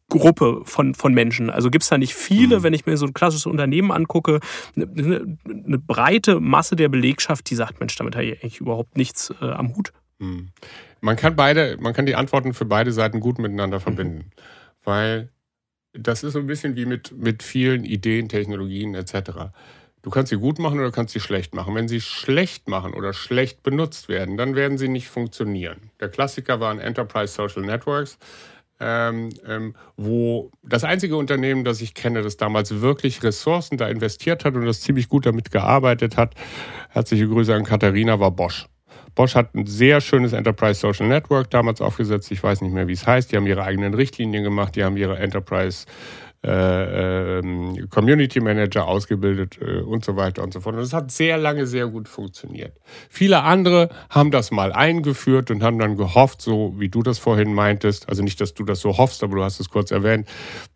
[0.08, 1.50] Gruppe von, von Menschen.
[1.50, 2.62] Also gibt es da nicht viele, mhm.
[2.62, 4.40] wenn ich mir so ein klassisches Unternehmen angucke,
[4.76, 8.96] eine, eine, eine, breite Masse der Belegschaft, die sagt, Mensch, damit habe ich eigentlich überhaupt
[8.96, 9.92] nichts äh, am Hut.
[10.18, 10.50] Mhm.
[11.00, 13.82] Man kann beide, man kann die Antworten für beide Seiten gut miteinander mhm.
[13.82, 14.18] verbinden.
[14.18, 14.32] Mhm.
[14.84, 15.28] Weil
[15.92, 19.52] das ist so ein bisschen wie mit, mit vielen Ideen, Technologien etc.
[20.02, 21.74] Du kannst sie gut machen oder kannst sie schlecht machen.
[21.74, 25.90] Wenn sie schlecht machen oder schlecht benutzt werden, dann werden sie nicht funktionieren.
[26.00, 28.18] Der Klassiker waren Enterprise Social Networks
[28.82, 34.44] ähm, ähm, wo das einzige Unternehmen, das ich kenne, das damals wirklich Ressourcen da investiert
[34.44, 36.34] hat und das ziemlich gut damit gearbeitet hat,
[36.90, 38.66] herzliche Grüße an Katharina, war Bosch.
[39.14, 42.30] Bosch hat ein sehr schönes Enterprise Social Network damals aufgesetzt.
[42.32, 43.30] Ich weiß nicht mehr, wie es heißt.
[43.30, 44.74] Die haben ihre eigenen Richtlinien gemacht.
[44.74, 45.86] Die haben ihre Enterprise
[46.44, 50.74] äh, ähm, Community Manager ausgebildet äh, und so weiter und so fort.
[50.74, 52.76] Und es hat sehr lange sehr gut funktioniert.
[53.08, 57.54] Viele andere haben das mal eingeführt und haben dann gehofft, so wie du das vorhin
[57.54, 60.28] meintest, also nicht, dass du das so hoffst, aber du hast es kurz erwähnt,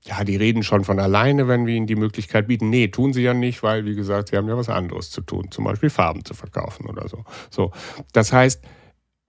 [0.03, 2.71] ja, die reden schon von alleine, wenn wir ihnen die Möglichkeit bieten.
[2.71, 5.51] Nee, tun sie ja nicht, weil, wie gesagt, sie haben ja was anderes zu tun,
[5.51, 7.25] zum Beispiel Farben zu verkaufen oder so.
[7.51, 7.73] So,
[8.13, 8.63] das heißt,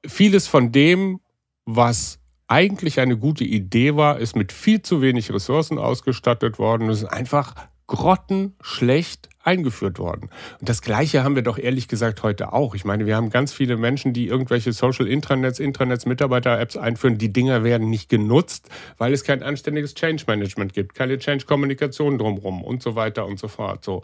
[0.06, 1.20] vieles von dem,
[1.66, 6.90] was eigentlich eine gute Idee war, ist mit viel zu wenig Ressourcen ausgestattet worden.
[6.90, 7.56] Es ist einfach
[7.88, 10.30] grottenschlecht eingeführt worden.
[10.60, 12.76] Und das Gleiche haben wir doch ehrlich gesagt heute auch.
[12.76, 17.18] Ich meine, wir haben ganz viele Menschen, die irgendwelche Social Intranets, Intranets, Mitarbeiter-Apps einführen.
[17.18, 22.62] Die Dinger werden nicht genutzt, weil es kein anständiges Change Management gibt, keine Change-Kommunikation drumherum
[22.62, 23.86] und so weiter und so fort.
[23.86, 24.04] So.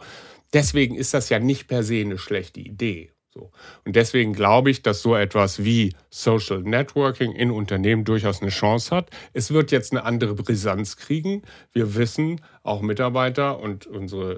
[0.54, 3.10] Deswegen ist das ja nicht per se eine schlechte Idee.
[3.34, 3.50] So.
[3.84, 8.94] Und deswegen glaube ich, dass so etwas wie Social Networking in Unternehmen durchaus eine Chance
[8.94, 9.10] hat.
[9.32, 11.42] Es wird jetzt eine andere Brisanz kriegen.
[11.72, 14.34] Wir wissen, auch Mitarbeiter und unsere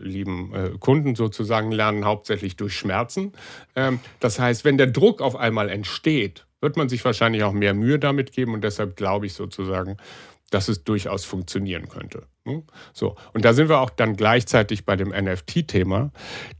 [0.00, 3.32] äh, lieben äh, Kunden sozusagen lernen hauptsächlich durch Schmerzen.
[3.76, 7.74] Ähm, das heißt, wenn der Druck auf einmal entsteht, wird man sich wahrscheinlich auch mehr
[7.74, 8.54] Mühe damit geben.
[8.54, 9.98] Und deshalb glaube ich sozusagen,
[10.52, 12.24] dass es durchaus funktionieren könnte.
[12.44, 12.64] Hm?
[12.92, 16.10] So, und da sind wir auch dann gleichzeitig bei dem NFT-Thema.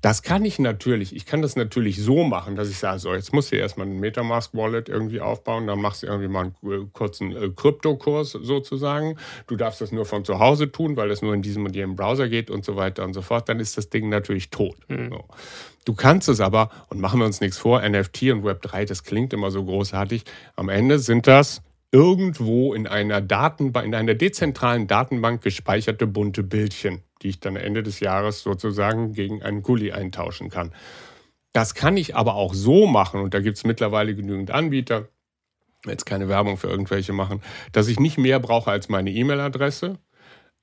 [0.01, 3.33] Das kann ich natürlich, ich kann das natürlich so machen, dass ich sage, so, jetzt
[3.33, 7.37] musst du erstmal ein Metamask-Wallet irgendwie aufbauen, dann machst du irgendwie mal einen äh, kurzen
[7.37, 9.19] äh, Kryptokurs sozusagen.
[9.47, 11.97] Du darfst das nur von zu Hause tun, weil das nur in diesem und jenem
[11.97, 13.49] Browser geht und so weiter und so fort.
[13.49, 14.77] Dann ist das Ding natürlich tot.
[14.89, 15.11] Mhm.
[15.11, 15.25] So.
[15.85, 19.33] Du kannst es aber, und machen wir uns nichts vor, NFT und Web3, das klingt
[19.33, 20.23] immer so großartig.
[20.55, 21.61] Am Ende sind das
[21.93, 27.83] irgendwo in einer Datenbank, in einer dezentralen Datenbank gespeicherte bunte Bildchen, die ich dann Ende
[27.83, 30.73] des Jahres sozusagen gegen einen Gully eintauschen kann.
[31.53, 35.09] Das kann ich aber auch so machen, und da gibt es mittlerweile genügend Anbieter,
[35.87, 39.99] jetzt keine Werbung für irgendwelche machen, dass ich nicht mehr brauche als meine E-Mail-Adresse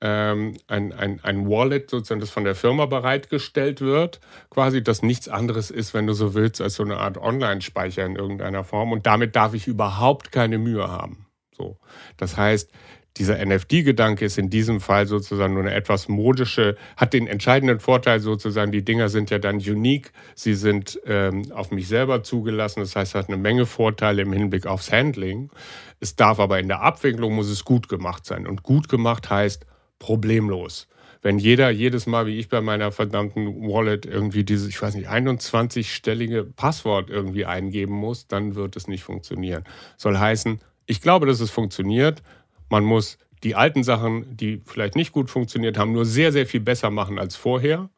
[0.00, 5.28] ähm, ein, ein, ein Wallet sozusagen, das von der Firma bereitgestellt wird, quasi, das nichts
[5.28, 8.92] anderes ist, wenn du so willst, als so eine Art Online-Speicher in irgendeiner Form.
[8.92, 11.26] Und damit darf ich überhaupt keine Mühe haben.
[11.52, 11.78] So.
[12.16, 12.70] Das heißt,
[13.16, 18.20] dieser NFT-Gedanke ist in diesem Fall sozusagen nur eine etwas modische, hat den entscheidenden Vorteil
[18.20, 22.94] sozusagen, die Dinger sind ja dann unique, sie sind ähm, auf mich selber zugelassen, das
[22.94, 25.50] heißt, es hat eine Menge Vorteile im Hinblick aufs Handling.
[25.98, 28.46] Es darf aber in der Abwicklung, muss es gut gemacht sein.
[28.46, 29.66] Und gut gemacht heißt,
[30.00, 30.88] problemlos.
[31.22, 35.08] Wenn jeder jedes Mal, wie ich bei meiner verdammten Wallet, irgendwie dieses, ich weiß nicht,
[35.08, 39.64] 21-stellige Passwort irgendwie eingeben muss, dann wird es nicht funktionieren.
[39.96, 42.22] Soll heißen, ich glaube, dass es funktioniert.
[42.70, 46.60] Man muss die alten Sachen, die vielleicht nicht gut funktioniert haben, nur sehr, sehr viel
[46.60, 47.90] besser machen als vorher.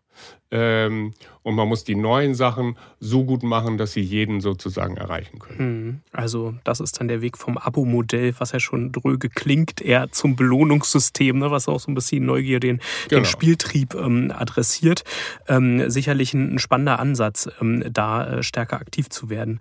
[0.52, 5.38] Ähm, und man muss die neuen Sachen so gut machen, dass sie jeden sozusagen erreichen
[5.38, 5.58] können.
[5.58, 6.00] Hm.
[6.12, 10.36] Also das ist dann der Weg vom Abo-Modell, was ja schon dröge klingt, eher zum
[10.36, 13.22] Belohnungssystem, ne, was auch so ein bisschen Neugier, den, genau.
[13.22, 15.04] den Spieltrieb ähm, adressiert.
[15.48, 19.58] Ähm, sicherlich ein, spannender Ansatz, ähm, da äh, stärker aktiv zu werden.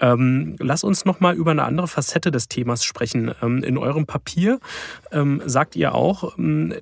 [0.00, 3.32] Ähm, lass uns nochmal über eine andere Facette des Themas sprechen.
[3.40, 4.58] Ähm, in eurem Papier
[5.44, 6.34] sagt ihr auch,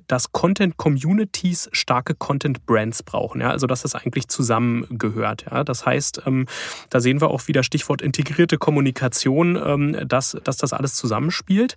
[0.07, 3.41] dass Content-Communities starke Content-Brands brauchen.
[3.41, 3.50] Ja?
[3.51, 5.45] Also dass das eigentlich zu zusammengehört.
[5.49, 5.63] Ja?
[5.63, 6.47] Das heißt, ähm,
[6.89, 11.75] da sehen wir auch wieder Stichwort integrierte Kommunikation, ähm, dass, dass das alles zusammenspielt.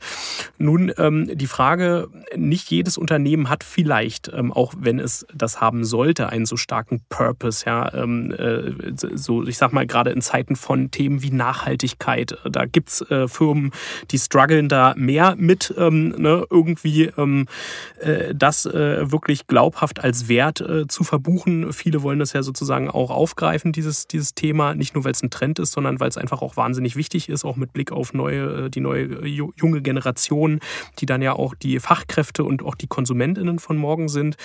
[0.56, 5.84] Nun ähm, die Frage, nicht jedes Unternehmen hat vielleicht, ähm, auch wenn es das haben
[5.84, 7.64] sollte, einen so starken Purpose.
[7.66, 7.92] Ja?
[7.92, 8.72] Ähm, äh,
[9.14, 13.28] so, ich sag mal, gerade in Zeiten von Themen wie Nachhaltigkeit, da gibt es äh,
[13.28, 13.72] Firmen,
[14.10, 20.60] die strugglen da mehr mit, ähm, ne, irgendwie äh, das äh, wirklich glaubhaft als Wert
[20.60, 21.63] äh, zu verbuchen.
[21.72, 24.74] Viele wollen das ja so sozusagen auch aufgreifen, dieses, dieses Thema.
[24.74, 27.44] Nicht nur, weil es ein Trend ist, sondern weil es einfach auch wahnsinnig wichtig ist,
[27.44, 30.60] auch mit Blick auf neue, äh, die neue äh, junge Generation,
[31.00, 34.36] die dann ja auch die Fachkräfte und auch die KonsumentInnen von morgen sind.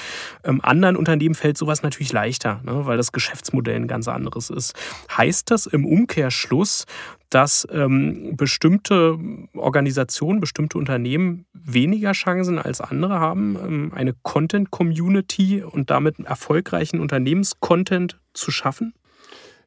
[0.44, 4.74] Ähm, anderen Unternehmen fällt sowas natürlich leichter, ne, weil das Geschäftsmodell ein ganz anderes ist.
[5.16, 6.86] Heißt das im Umkehrschluss,
[7.30, 9.18] dass ähm, bestimmte
[9.54, 18.20] Organisationen, bestimmte Unternehmen weniger Chancen als andere haben, ähm, eine Content-Community und damit erfolgreichen Unternehmenscontent
[18.34, 18.94] zu schaffen?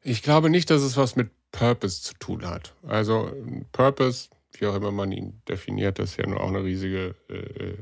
[0.01, 2.75] Ich glaube nicht, dass es was mit Purpose zu tun hat.
[2.85, 3.31] Also
[3.71, 7.77] Purpose, wie auch immer man ihn definiert, ist ja nur auch eine riesige, äh, äh,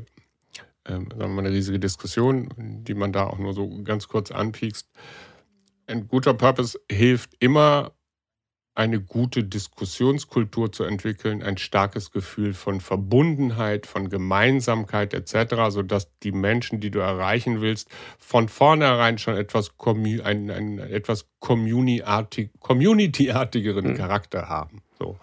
[0.86, 4.88] ähm, eine riesige Diskussion, die man da auch nur so ganz kurz anpiekst.
[5.88, 7.94] Ein guter Purpose hilft immer
[8.74, 16.32] eine gute Diskussionskultur zu entwickeln, ein starkes Gefühl von Verbundenheit, von Gemeinsamkeit etc., sodass die
[16.32, 19.74] Menschen, die du erreichen willst, von vornherein schon etwas,
[20.24, 23.98] einen, einen etwas Community-artigeren mhm.
[23.98, 24.82] Charakter haben.
[24.98, 25.20] So.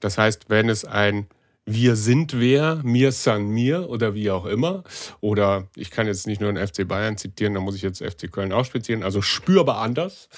[0.00, 1.28] Das heißt, wenn es ein
[1.64, 4.82] wir sind wer, mir san mir oder wie auch immer.
[5.20, 8.30] Oder ich kann jetzt nicht nur den FC Bayern zitieren, da muss ich jetzt FC
[8.30, 9.02] Köln auch spezieren.
[9.02, 10.28] Also spürbar anders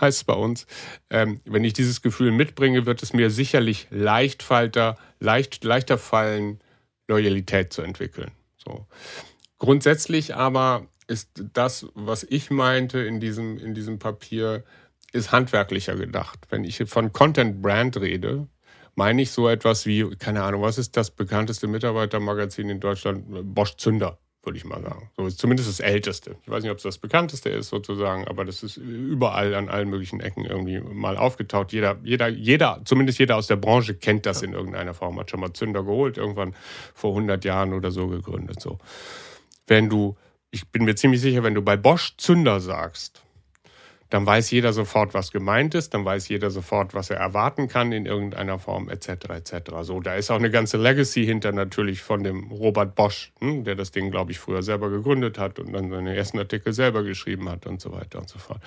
[0.00, 0.66] heißt es bei uns.
[1.10, 4.48] Ähm, wenn ich dieses Gefühl mitbringe, wird es mir sicherlich leicht
[5.20, 6.60] leicht, leichter fallen,
[7.08, 8.30] Loyalität zu entwickeln.
[8.56, 8.86] So.
[9.58, 14.64] Grundsätzlich aber ist das, was ich meinte in diesem, in diesem Papier,
[15.12, 16.38] ist handwerklicher gedacht.
[16.50, 18.46] Wenn ich von Content Brand rede,
[19.00, 23.24] meine ich so etwas wie, keine Ahnung, was ist das bekannteste Mitarbeitermagazin in Deutschland?
[23.54, 25.10] Bosch Zünder, würde ich mal sagen.
[25.16, 26.36] So ist zumindest das älteste.
[26.42, 29.88] Ich weiß nicht, ob es das bekannteste ist sozusagen, aber das ist überall an allen
[29.88, 31.72] möglichen Ecken irgendwie mal aufgetaucht.
[31.72, 35.40] Jeder, jeder, jeder, zumindest jeder aus der Branche kennt das in irgendeiner Form, hat schon
[35.40, 36.54] mal Zünder geholt, irgendwann
[36.92, 38.60] vor 100 Jahren oder so gegründet.
[38.60, 38.76] So.
[39.66, 40.18] Wenn du,
[40.50, 43.22] ich bin mir ziemlich sicher, wenn du bei Bosch Zünder sagst,
[44.10, 47.92] dann weiß jeder sofort, was gemeint ist, dann weiß jeder sofort, was er erwarten kann
[47.92, 49.08] in irgendeiner Form, etc.
[49.30, 49.52] etc.
[49.82, 53.76] So, da ist auch eine ganze Legacy hinter natürlich von dem Robert Bosch, hm, der
[53.76, 57.48] das Ding, glaube ich, früher selber gegründet hat und dann seine ersten Artikel selber geschrieben
[57.48, 58.60] hat und so weiter und so fort.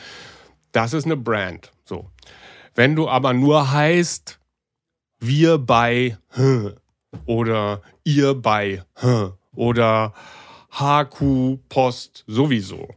[0.72, 1.72] Das ist eine Brand.
[1.84, 2.10] So.
[2.74, 4.40] Wenn du aber nur heißt,
[5.20, 6.18] wir bei,
[7.26, 8.84] oder ihr bei
[9.56, 10.14] oder
[10.72, 12.88] HQ Post sowieso.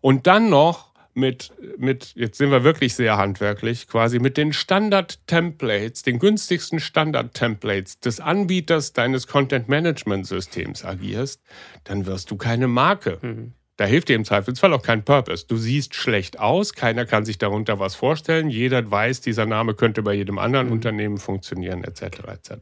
[0.00, 0.85] Und dann noch
[1.16, 8.00] mit, mit, jetzt sind wir wirklich sehr handwerklich, quasi mit den Standard-Templates, den günstigsten Standard-Templates
[8.00, 11.42] des Anbieters deines Content-Management-Systems agierst,
[11.84, 13.18] dann wirst du keine Marke.
[13.22, 13.54] Mhm.
[13.76, 15.46] Da hilft dir im Zweifelsfall auch kein Purpose.
[15.46, 20.02] Du siehst schlecht aus, keiner kann sich darunter was vorstellen, jeder weiß, dieser Name könnte
[20.02, 20.72] bei jedem anderen mhm.
[20.72, 22.02] Unternehmen funktionieren, etc.
[22.28, 22.52] etc.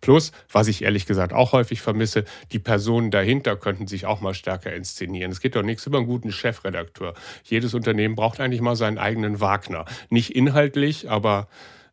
[0.00, 4.34] Plus, was ich ehrlich gesagt auch häufig vermisse, die Personen dahinter könnten sich auch mal
[4.34, 5.32] stärker inszenieren.
[5.32, 7.14] Es geht doch nichts über einen guten Chefredakteur.
[7.44, 9.86] Jedes Unternehmen braucht eigentlich mal seinen eigenen Wagner.
[10.10, 11.48] Nicht inhaltlich, aber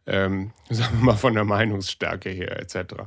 [0.05, 3.03] ähm, sagen wir mal von der Meinungsstärke her, etc.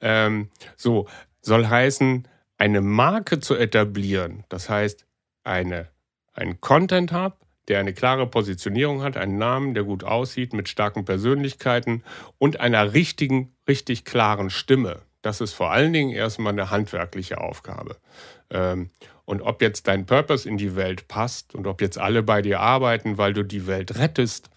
[0.00, 1.06] Ähm, so,
[1.42, 2.26] soll heißen,
[2.58, 5.06] eine Marke zu etablieren, das heißt
[5.44, 5.88] eine,
[6.34, 11.04] einen Content Hub, der eine klare Positionierung hat, einen Namen, der gut aussieht, mit starken
[11.04, 12.02] Persönlichkeiten
[12.38, 15.02] und einer richtigen, richtig klaren Stimme.
[15.22, 17.96] Das ist vor allen Dingen erstmal eine handwerkliche Aufgabe.
[18.50, 18.90] Ähm,
[19.24, 22.60] und ob jetzt dein Purpose in die Welt passt und ob jetzt alle bei dir
[22.60, 24.48] arbeiten, weil du die Welt rettest,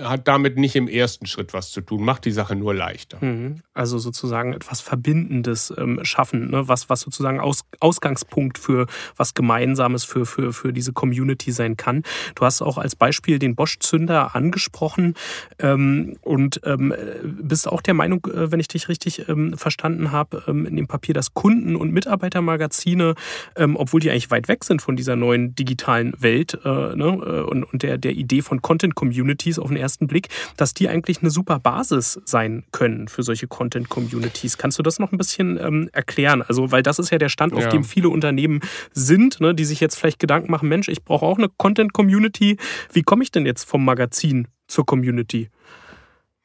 [0.00, 3.18] hat damit nicht im ersten Schritt was zu tun, macht die Sache nur leichter.
[3.24, 3.60] Mhm.
[3.74, 6.68] Also sozusagen etwas Verbindendes ähm, schaffen, ne?
[6.68, 12.02] was, was sozusagen Aus, Ausgangspunkt für was Gemeinsames für, für, für diese Community sein kann.
[12.34, 15.14] Du hast auch als Beispiel den Bosch-Zünder angesprochen
[15.58, 20.42] ähm, und ähm, bist auch der Meinung, äh, wenn ich dich richtig ähm, verstanden habe,
[20.46, 23.14] ähm, in dem Papier, dass Kunden- und Mitarbeitermagazine,
[23.56, 27.06] ähm, obwohl die eigentlich weit weg sind von dieser neuen digitalen Welt äh, ne?
[27.06, 31.20] Äh, und, und der, der Idee von Content-Communities auf den ersten Blick, dass die eigentlich
[31.20, 34.56] eine super Basis sein können für solche Content-Communities.
[34.56, 36.40] Kannst du das noch ein bisschen ähm, erklären?
[36.40, 37.68] Also, weil das ist ja der Stand, auf ja.
[37.68, 38.60] dem viele Unternehmen
[38.92, 42.56] sind, ne, die sich jetzt vielleicht Gedanken machen, Mensch, ich brauche auch eine Content-Community.
[42.92, 45.50] Wie komme ich denn jetzt vom Magazin zur Community?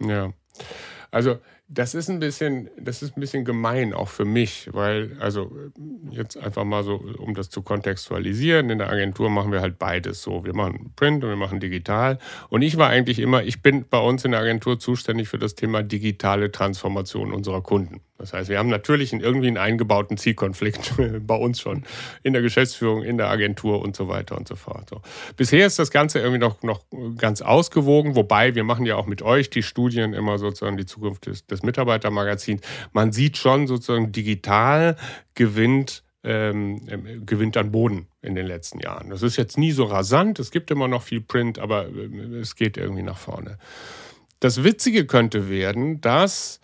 [0.01, 0.31] Ja,
[1.11, 5.51] also das ist ein bisschen, das ist ein bisschen gemein auch für mich, weil, also
[6.11, 10.21] jetzt einfach mal so, um das zu kontextualisieren, in der Agentur machen wir halt beides
[10.21, 10.45] so.
[10.45, 12.19] Wir machen Print und wir machen digital.
[12.49, 15.55] Und ich war eigentlich immer, ich bin bei uns in der Agentur zuständig für das
[15.55, 18.01] Thema digitale Transformation unserer Kunden.
[18.17, 20.93] Das heißt, wir haben natürlich irgendwie einen eingebauten Zielkonflikt
[21.27, 21.83] bei uns schon
[22.23, 24.89] in der Geschäftsführung, in der Agentur und so weiter und so fort.
[24.89, 25.01] So.
[25.35, 26.81] Bisher ist das Ganze irgendwie noch, noch
[27.17, 31.27] ganz ausgewogen, wobei wir machen ja auch mit euch die Studien immer sozusagen die Zukunft
[31.27, 32.61] des, des Mitarbeitermagazins.
[32.93, 34.95] Man sieht schon sozusagen digital
[35.35, 39.11] gewinnt ähm, ähm, gewinnt an Boden in den letzten Jahren.
[39.11, 42.55] Das ist jetzt nie so rasant, es gibt immer noch viel Print, aber äh, es
[42.55, 43.57] geht irgendwie nach vorne.
[44.41, 46.59] Das Witzige könnte werden, dass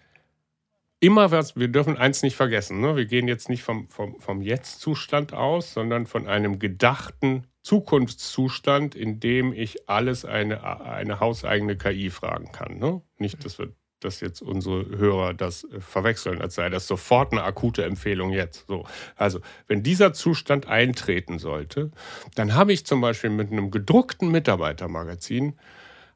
[1.04, 2.96] immer was, wir dürfen eins nicht vergessen, ne?
[2.96, 9.20] wir gehen jetzt nicht vom, vom, vom Jetzt-Zustand aus, sondern von einem gedachten Zukunftszustand, in
[9.20, 12.78] dem ich alles eine, eine hauseigene KI fragen kann.
[12.80, 13.02] Ne?
[13.18, 17.44] Nicht, dass wir dass jetzt unsere Hörer das äh, verwechseln, als sei das sofort eine
[17.44, 18.68] akute Empfehlung jetzt.
[18.68, 18.86] So.
[19.16, 21.90] Also, wenn dieser Zustand eintreten sollte,
[22.36, 25.58] dann habe ich zum Beispiel mit einem gedruckten Mitarbeitermagazin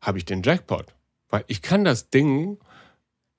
[0.01, 0.93] habe ich den Jackpot.
[1.29, 2.57] Weil ich kann das Ding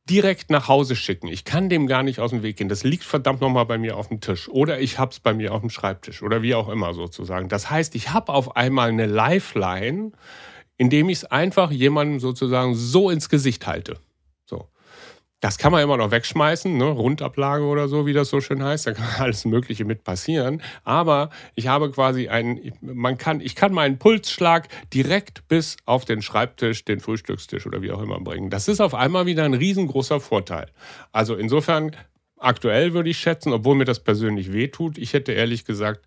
[0.09, 1.29] direkt nach Hause schicken.
[1.29, 2.69] Ich kann dem gar nicht aus dem Weg gehen.
[2.69, 4.49] Das liegt verdammt nochmal bei mir auf dem Tisch.
[4.49, 6.23] Oder ich habe es bei mir auf dem Schreibtisch.
[6.23, 7.49] Oder wie auch immer sozusagen.
[7.49, 10.13] Das heißt, ich habe auf einmal eine Lifeline,
[10.77, 13.99] indem ich es einfach jemandem sozusagen so ins Gesicht halte.
[15.41, 16.85] Das kann man immer noch wegschmeißen, ne?
[16.85, 18.89] Rundablage oder so, wie das so schön heißt.
[18.89, 20.63] Da kann alles Mögliche mit passieren.
[20.83, 26.23] Aber ich habe quasi einen, man kann, ich kann meinen Pulsschlag direkt bis auf den
[26.23, 28.51] Schreibtisch, den Frühstückstisch oder wie auch immer bringen.
[28.51, 30.67] Das ist auf einmal wieder ein riesengroßer Vorteil.
[31.13, 31.93] Also insofern
[32.41, 34.99] aktuell würde ich schätzen, obwohl mir das persönlich wehtut.
[34.99, 36.05] Ich hätte ehrlich gesagt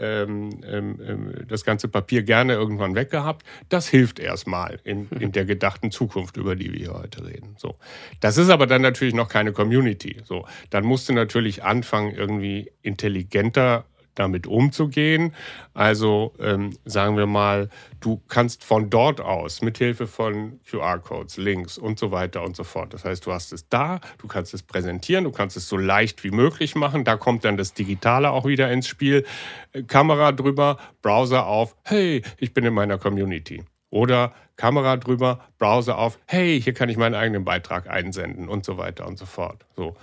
[0.00, 3.46] ähm, ähm, ähm, das ganze Papier gerne irgendwann weggehabt.
[3.68, 7.54] Das hilft erstmal in, in der gedachten Zukunft, über die wir hier heute reden.
[7.58, 7.76] So.
[8.20, 10.16] Das ist aber dann natürlich noch keine Community.
[10.24, 10.46] So.
[10.70, 13.84] Dann musst du natürlich anfangen, irgendwie intelligenter
[14.14, 15.34] damit umzugehen.
[15.74, 17.68] Also ähm, sagen wir mal,
[18.00, 22.94] du kannst von dort aus mithilfe von QR-Codes, Links und so weiter und so fort.
[22.94, 26.24] Das heißt, du hast es da, du kannst es präsentieren, du kannst es so leicht
[26.24, 27.04] wie möglich machen.
[27.04, 29.24] Da kommt dann das Digitale auch wieder ins Spiel.
[29.72, 33.64] Äh, Kamera drüber, Browser auf, hey, ich bin in meiner Community.
[33.90, 38.78] Oder Kamera drüber, Browser auf, hey, hier kann ich meinen eigenen Beitrag einsenden und so
[38.78, 39.66] weiter und so fort.
[39.74, 39.96] So.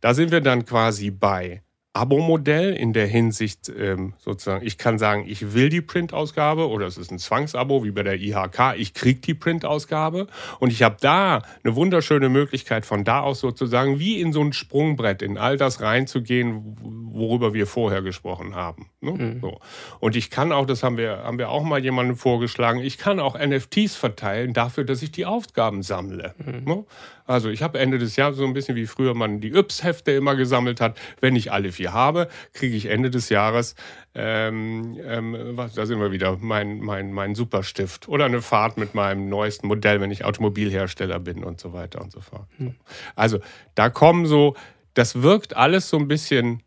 [0.00, 1.62] Da sind wir dann quasi bei
[1.94, 6.98] Abo-Modell in der Hinsicht ähm, sozusagen, ich kann sagen, ich will die Printausgabe oder es
[6.98, 10.26] ist ein Zwangsabo wie bei der IHK, ich kriege die Printausgabe
[10.58, 14.52] und ich habe da eine wunderschöne Möglichkeit von da aus sozusagen wie in so ein
[14.52, 16.76] Sprungbrett in all das reinzugehen,
[17.12, 18.90] worüber wir vorher gesprochen haben.
[19.00, 19.12] Ne?
[19.12, 19.40] Mhm.
[19.40, 19.60] So.
[20.00, 23.20] Und ich kann auch, das haben wir, haben wir auch mal jemandem vorgeschlagen, ich kann
[23.20, 26.34] auch NFTs verteilen dafür, dass ich die Aufgaben sammle.
[26.44, 26.64] Mhm.
[26.64, 26.84] Ne?
[27.26, 30.36] Also ich habe Ende des Jahres so ein bisschen wie früher man die Yps-Hefte immer
[30.36, 30.98] gesammelt hat.
[31.20, 33.74] Wenn ich alle vier habe, kriege ich Ende des Jahres,
[34.14, 38.94] ähm, ähm, was, da sind wir wieder, mein, mein, mein Superstift oder eine Fahrt mit
[38.94, 42.46] meinem neuesten Modell, wenn ich Automobilhersteller bin und so weiter und so fort.
[42.58, 42.74] Hm.
[43.16, 43.38] Also
[43.74, 44.54] da kommen so,
[44.92, 46.62] das wirkt alles so ein bisschen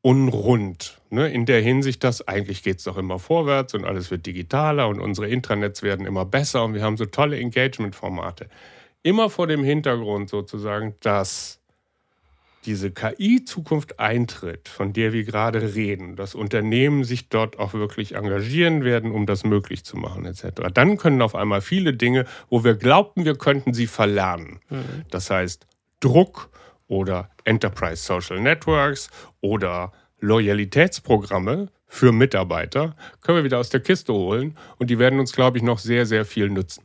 [0.00, 1.00] unrund.
[1.10, 1.28] Ne?
[1.28, 5.00] In der Hinsicht, dass eigentlich geht es doch immer vorwärts und alles wird digitaler und
[5.00, 8.48] unsere Intranets werden immer besser und wir haben so tolle Engagement-Formate
[9.02, 11.60] immer vor dem Hintergrund sozusagen, dass
[12.64, 18.84] diese KI-Zukunft eintritt, von der wir gerade reden, dass Unternehmen sich dort auch wirklich engagieren
[18.84, 20.68] werden, um das möglich zu machen, etc.
[20.74, 24.60] Dann können auf einmal viele Dinge, wo wir glaubten, wir könnten sie verlernen.
[24.68, 25.04] Mhm.
[25.10, 25.66] Das heißt
[26.00, 26.50] Druck
[26.88, 29.08] oder Enterprise Social Networks
[29.40, 35.32] oder Loyalitätsprogramme für Mitarbeiter können wir wieder aus der Kiste holen und die werden uns,
[35.32, 36.82] glaube ich, noch sehr, sehr viel nützen.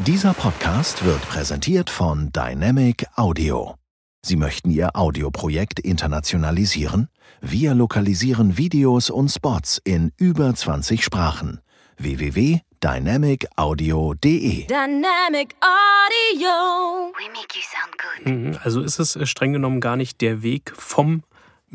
[0.00, 3.76] Dieser Podcast wird präsentiert von Dynamic Audio.
[4.22, 7.08] Sie möchten Ihr Audioprojekt internationalisieren?
[7.40, 11.60] Wir lokalisieren Videos und Spots in über 20 Sprachen.
[11.98, 17.12] www.dynamicaudio.de Dynamic Audio.
[17.16, 18.26] We make you sound good.
[18.26, 21.22] Mhm, also ist es äh, streng genommen gar nicht der Weg vom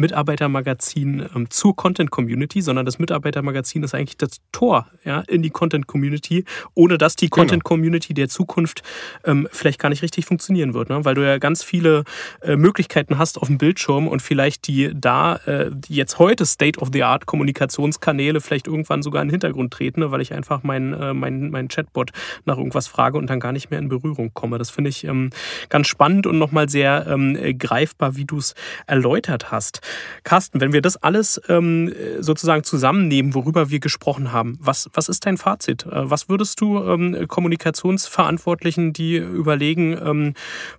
[0.02, 5.50] Mitarbeitermagazin ähm, zur Content Community, sondern das Mitarbeitermagazin ist eigentlich das Tor ja, in die
[5.50, 6.44] Content Community,
[6.74, 7.44] ohne dass die genau.
[7.44, 8.84] Content Community der Zukunft
[9.24, 11.06] ähm, vielleicht gar nicht richtig funktionieren wird, ne?
[11.06, 12.04] weil du ja ganz viele
[12.42, 16.80] äh, Möglichkeiten hast auf dem Bildschirm und vielleicht die da äh, die jetzt heute State
[16.80, 20.12] of the Art Kommunikationskanäle vielleicht irgendwann sogar in den Hintergrund treten, ne?
[20.12, 22.12] weil ich einfach meinen äh, mein, mein Chatbot
[22.46, 24.58] nach irgendwas frage und dann gar nicht mehr in Berührung komme.
[24.58, 25.30] Das finde ich ähm,
[25.70, 28.56] ganz spannend und nochmal sehr ähm, greifbar, wie du es
[28.88, 29.82] erläutert hast.
[30.24, 35.26] Carsten, wenn wir das alles ähm, sozusagen zusammennehmen, worüber wir gesprochen haben, was, was ist
[35.26, 35.86] dein Fazit?
[35.86, 40.34] Äh, was würdest du ähm, Kommunikationsverantwortlichen, die überlegen, ähm,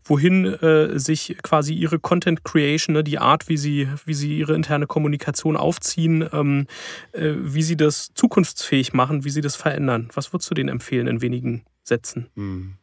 [0.05, 4.55] wohin äh, sich quasi ihre Content Creation, ne, die Art, wie sie, wie sie ihre
[4.55, 6.67] interne Kommunikation aufziehen, ähm,
[7.13, 10.09] äh, wie sie das zukunftsfähig machen, wie sie das verändern?
[10.15, 12.29] Was würdest du denen empfehlen in wenigen Sätzen?
[12.37, 12.75] Hm.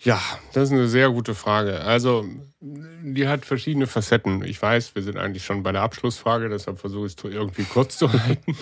[0.00, 0.20] Ja,
[0.52, 1.80] das ist eine sehr gute Frage.
[1.80, 2.24] Also,
[2.60, 4.44] die hat verschiedene Facetten.
[4.44, 7.98] Ich weiß, wir sind eigentlich schon bei der Abschlussfrage, deshalb versuche ich es irgendwie kurz
[7.98, 8.56] zu halten.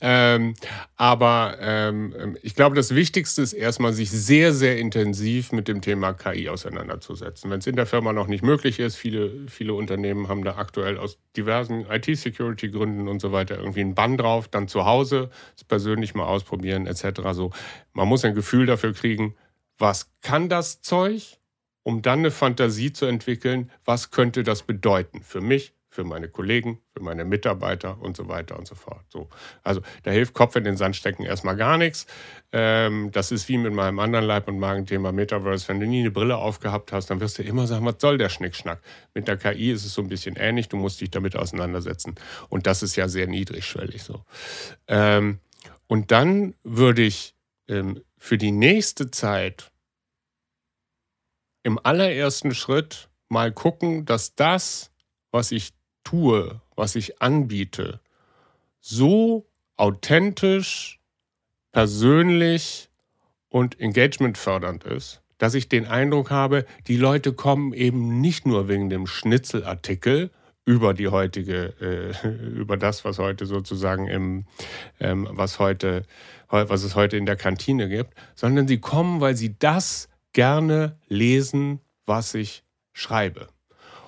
[0.00, 0.54] ähm,
[0.96, 6.12] aber ähm, ich glaube, das Wichtigste ist erstmal, sich sehr, sehr intensiv mit dem Thema
[6.14, 7.48] KI auseinanderzusetzen.
[7.48, 10.98] Wenn es in der Firma noch nicht möglich ist, viele, viele Unternehmen haben da aktuell
[10.98, 16.14] aus diversen IT-Security-Gründen und so weiter irgendwie einen Bann drauf, dann zu Hause es persönlich
[16.14, 17.20] mal ausprobieren etc.
[17.32, 17.52] So,
[17.92, 19.36] man muss ein Gefühl dafür kriegen,
[19.78, 21.38] was kann das Zeug,
[21.82, 26.80] um dann eine Fantasie zu entwickeln, was könnte das bedeuten für mich, für meine Kollegen,
[26.92, 29.04] für meine Mitarbeiter und so weiter und so fort.
[29.10, 29.28] So.
[29.62, 32.06] Also da hilft Kopf in den Sand stecken erstmal gar nichts.
[32.50, 35.68] Ähm, das ist wie mit meinem anderen Leib- und Magenthema Metaverse.
[35.68, 38.28] Wenn du nie eine Brille aufgehabt hast, dann wirst du immer sagen, was soll der
[38.28, 38.80] Schnickschnack?
[39.14, 42.16] Mit der KI ist es so ein bisschen ähnlich, du musst dich damit auseinandersetzen.
[42.48, 44.24] Und das ist ja sehr niedrigschwellig so.
[44.88, 45.38] Ähm,
[45.86, 47.36] und dann würde ich
[47.68, 49.70] ähm, für die nächste Zeit
[51.62, 54.90] im allerersten Schritt mal gucken, dass das,
[55.30, 58.00] was ich tue, was ich anbiete,
[58.80, 59.46] so
[59.76, 61.00] authentisch,
[61.70, 62.88] persönlich
[63.50, 68.88] und engagementfördernd ist, dass ich den Eindruck habe, die Leute kommen eben nicht nur wegen
[68.88, 70.30] dem Schnitzelartikel
[70.66, 74.46] über die heutige, äh, über das, was heute sozusagen im,
[75.00, 76.04] ähm, was heute
[76.48, 81.80] was es heute in der Kantine gibt, sondern sie kommen, weil sie das gerne lesen,
[82.06, 83.48] was ich schreibe.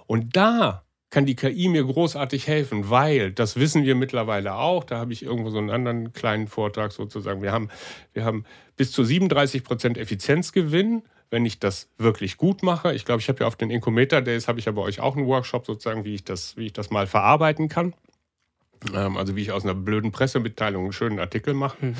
[0.06, 4.84] Und da kann die KI mir großartig helfen, weil das wissen wir mittlerweile auch.
[4.84, 7.42] Da habe ich irgendwo so einen anderen kleinen Vortrag sozusagen.
[7.42, 7.68] Wir haben,
[8.12, 8.44] wir haben
[8.76, 12.94] bis zu 37 Prozent Effizienzgewinn, wenn ich das wirklich gut mache.
[12.94, 15.16] Ich glaube, ich habe ja auf den Incometer Days habe ich ja bei euch auch
[15.16, 17.94] einen Workshop sozusagen, wie ich das, wie ich das mal verarbeiten kann.
[18.94, 21.86] Ähm, also wie ich aus einer blöden Pressemitteilung einen schönen Artikel mache.
[21.86, 21.96] Mhm.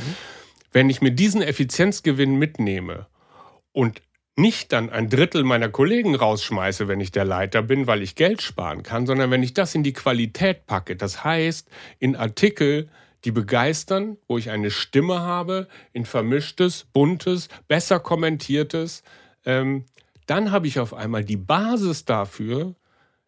[0.72, 3.06] Wenn ich mir diesen Effizienzgewinn mitnehme
[3.72, 4.02] und
[4.36, 8.42] nicht dann ein Drittel meiner Kollegen rausschmeiße, wenn ich der Leiter bin, weil ich Geld
[8.42, 11.68] sparen kann, sondern wenn ich das in die Qualität packe, das heißt
[11.98, 12.90] in Artikel,
[13.26, 19.02] die begeistern, wo ich eine Stimme habe, in vermischtes, buntes, besser kommentiertes,
[19.44, 19.84] ähm,
[20.26, 22.76] dann habe ich auf einmal die Basis dafür,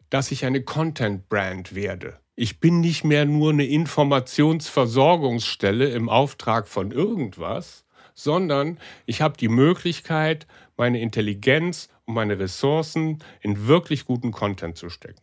[0.09, 2.17] dass ich eine Content-Brand werde.
[2.35, 7.83] Ich bin nicht mehr nur eine Informationsversorgungsstelle im Auftrag von irgendwas,
[8.15, 10.47] sondern ich habe die Möglichkeit,
[10.77, 15.19] meine Intelligenz und meine Ressourcen in wirklich guten Content zu stecken.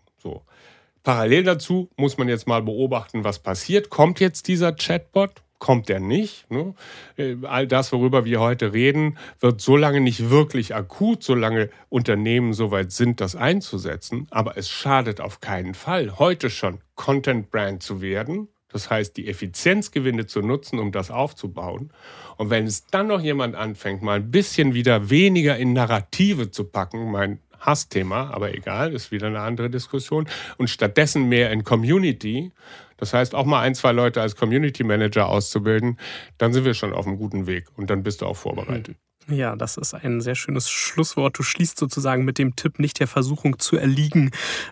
[1.07, 1.13] So.
[1.13, 3.91] Parallel dazu muss man jetzt mal beobachten, was passiert.
[3.91, 5.31] Kommt jetzt dieser Chatbot?
[5.59, 6.51] Kommt er nicht?
[6.51, 6.75] Ne?
[7.17, 12.53] Äh, all das, worüber wir heute reden, wird so lange nicht wirklich akut, solange Unternehmen
[12.55, 14.27] soweit sind, das einzusetzen.
[14.31, 19.29] Aber es schadet auf keinen Fall, heute schon Content Brand zu werden das heißt, die
[19.29, 21.91] Effizienzgewinne zu nutzen, um das aufzubauen.
[22.37, 26.65] Und wenn es dann noch jemand anfängt, mal ein bisschen wieder weniger in Narrative zu
[26.65, 32.53] packen, mein Hassthema, aber egal, ist wieder eine andere Diskussion, und stattdessen mehr in Community,
[32.97, 35.99] das heißt auch mal ein, zwei Leute als Community Manager auszubilden,
[36.39, 38.97] dann sind wir schon auf einem guten Weg und dann bist du auch vorbereitet.
[39.29, 41.37] Ja, das ist ein sehr schönes Schlusswort.
[41.37, 44.31] Du schließt sozusagen mit dem Tipp, nicht der Versuchung zu erliegen,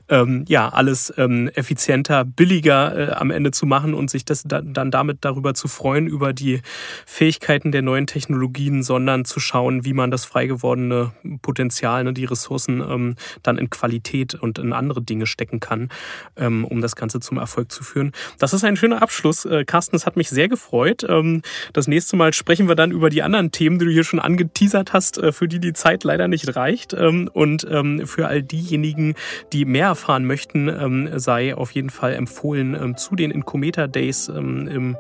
[0.08, 4.60] ähm, ja, alles ähm, effizienter, billiger äh, am Ende zu machen und sich das da,
[4.62, 6.60] dann damit darüber zu freuen, über die
[7.04, 11.10] Fähigkeiten der neuen Technologien, sondern zu schauen, wie man das frei gewordene
[11.42, 15.88] Potenzial, ne, die Ressourcen ähm, dann in Qualität und in andere Dinge stecken kann,
[16.36, 18.12] ähm, um das Ganze zum Erfolg zu führen.
[18.38, 19.46] Das ist ein schöner Abschluss.
[19.46, 21.04] Äh, Carsten, es hat mich sehr gefreut.
[21.08, 21.42] Ähm,
[21.72, 24.43] das nächste Mal sprechen wir dann über die anderen Themen, die du hier schon angesprochen
[24.44, 26.92] angeteasert hast, äh, für die die Zeit leider nicht reicht.
[26.92, 29.14] Ähm, und ähm, für all diejenigen,
[29.52, 34.96] die mehr erfahren möchten, ähm, sei auf jeden Fall empfohlen, zu den Incometa Days im,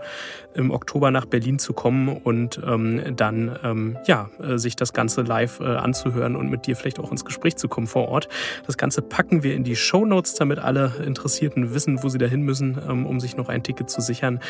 [0.70, 6.36] Oktober nach Berlin zu kommen und dann ja, äh, sich das Ganze live äh, anzuhören
[6.36, 8.28] und mit dir vielleicht auch ins Gespräch zu kommen vor Ort.
[8.66, 12.42] Das Ganze packen wir in die Show Notes, damit alle Interessierten wissen, wo sie dahin
[12.42, 14.40] müssen, um sich noch ein Ticket zu sichern.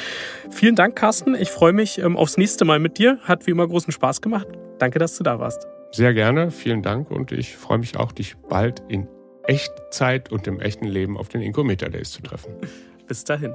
[0.51, 1.35] Vielen Dank, Carsten.
[1.35, 3.19] Ich freue mich aufs nächste Mal mit dir.
[3.23, 4.47] Hat wie immer großen Spaß gemacht.
[4.79, 5.67] Danke, dass du da warst.
[5.93, 9.07] Sehr gerne, vielen Dank und ich freue mich auch, dich bald in
[9.45, 12.55] Echtzeit und im echten Leben auf den Incometer Days zu treffen.
[13.07, 13.55] Bis dahin.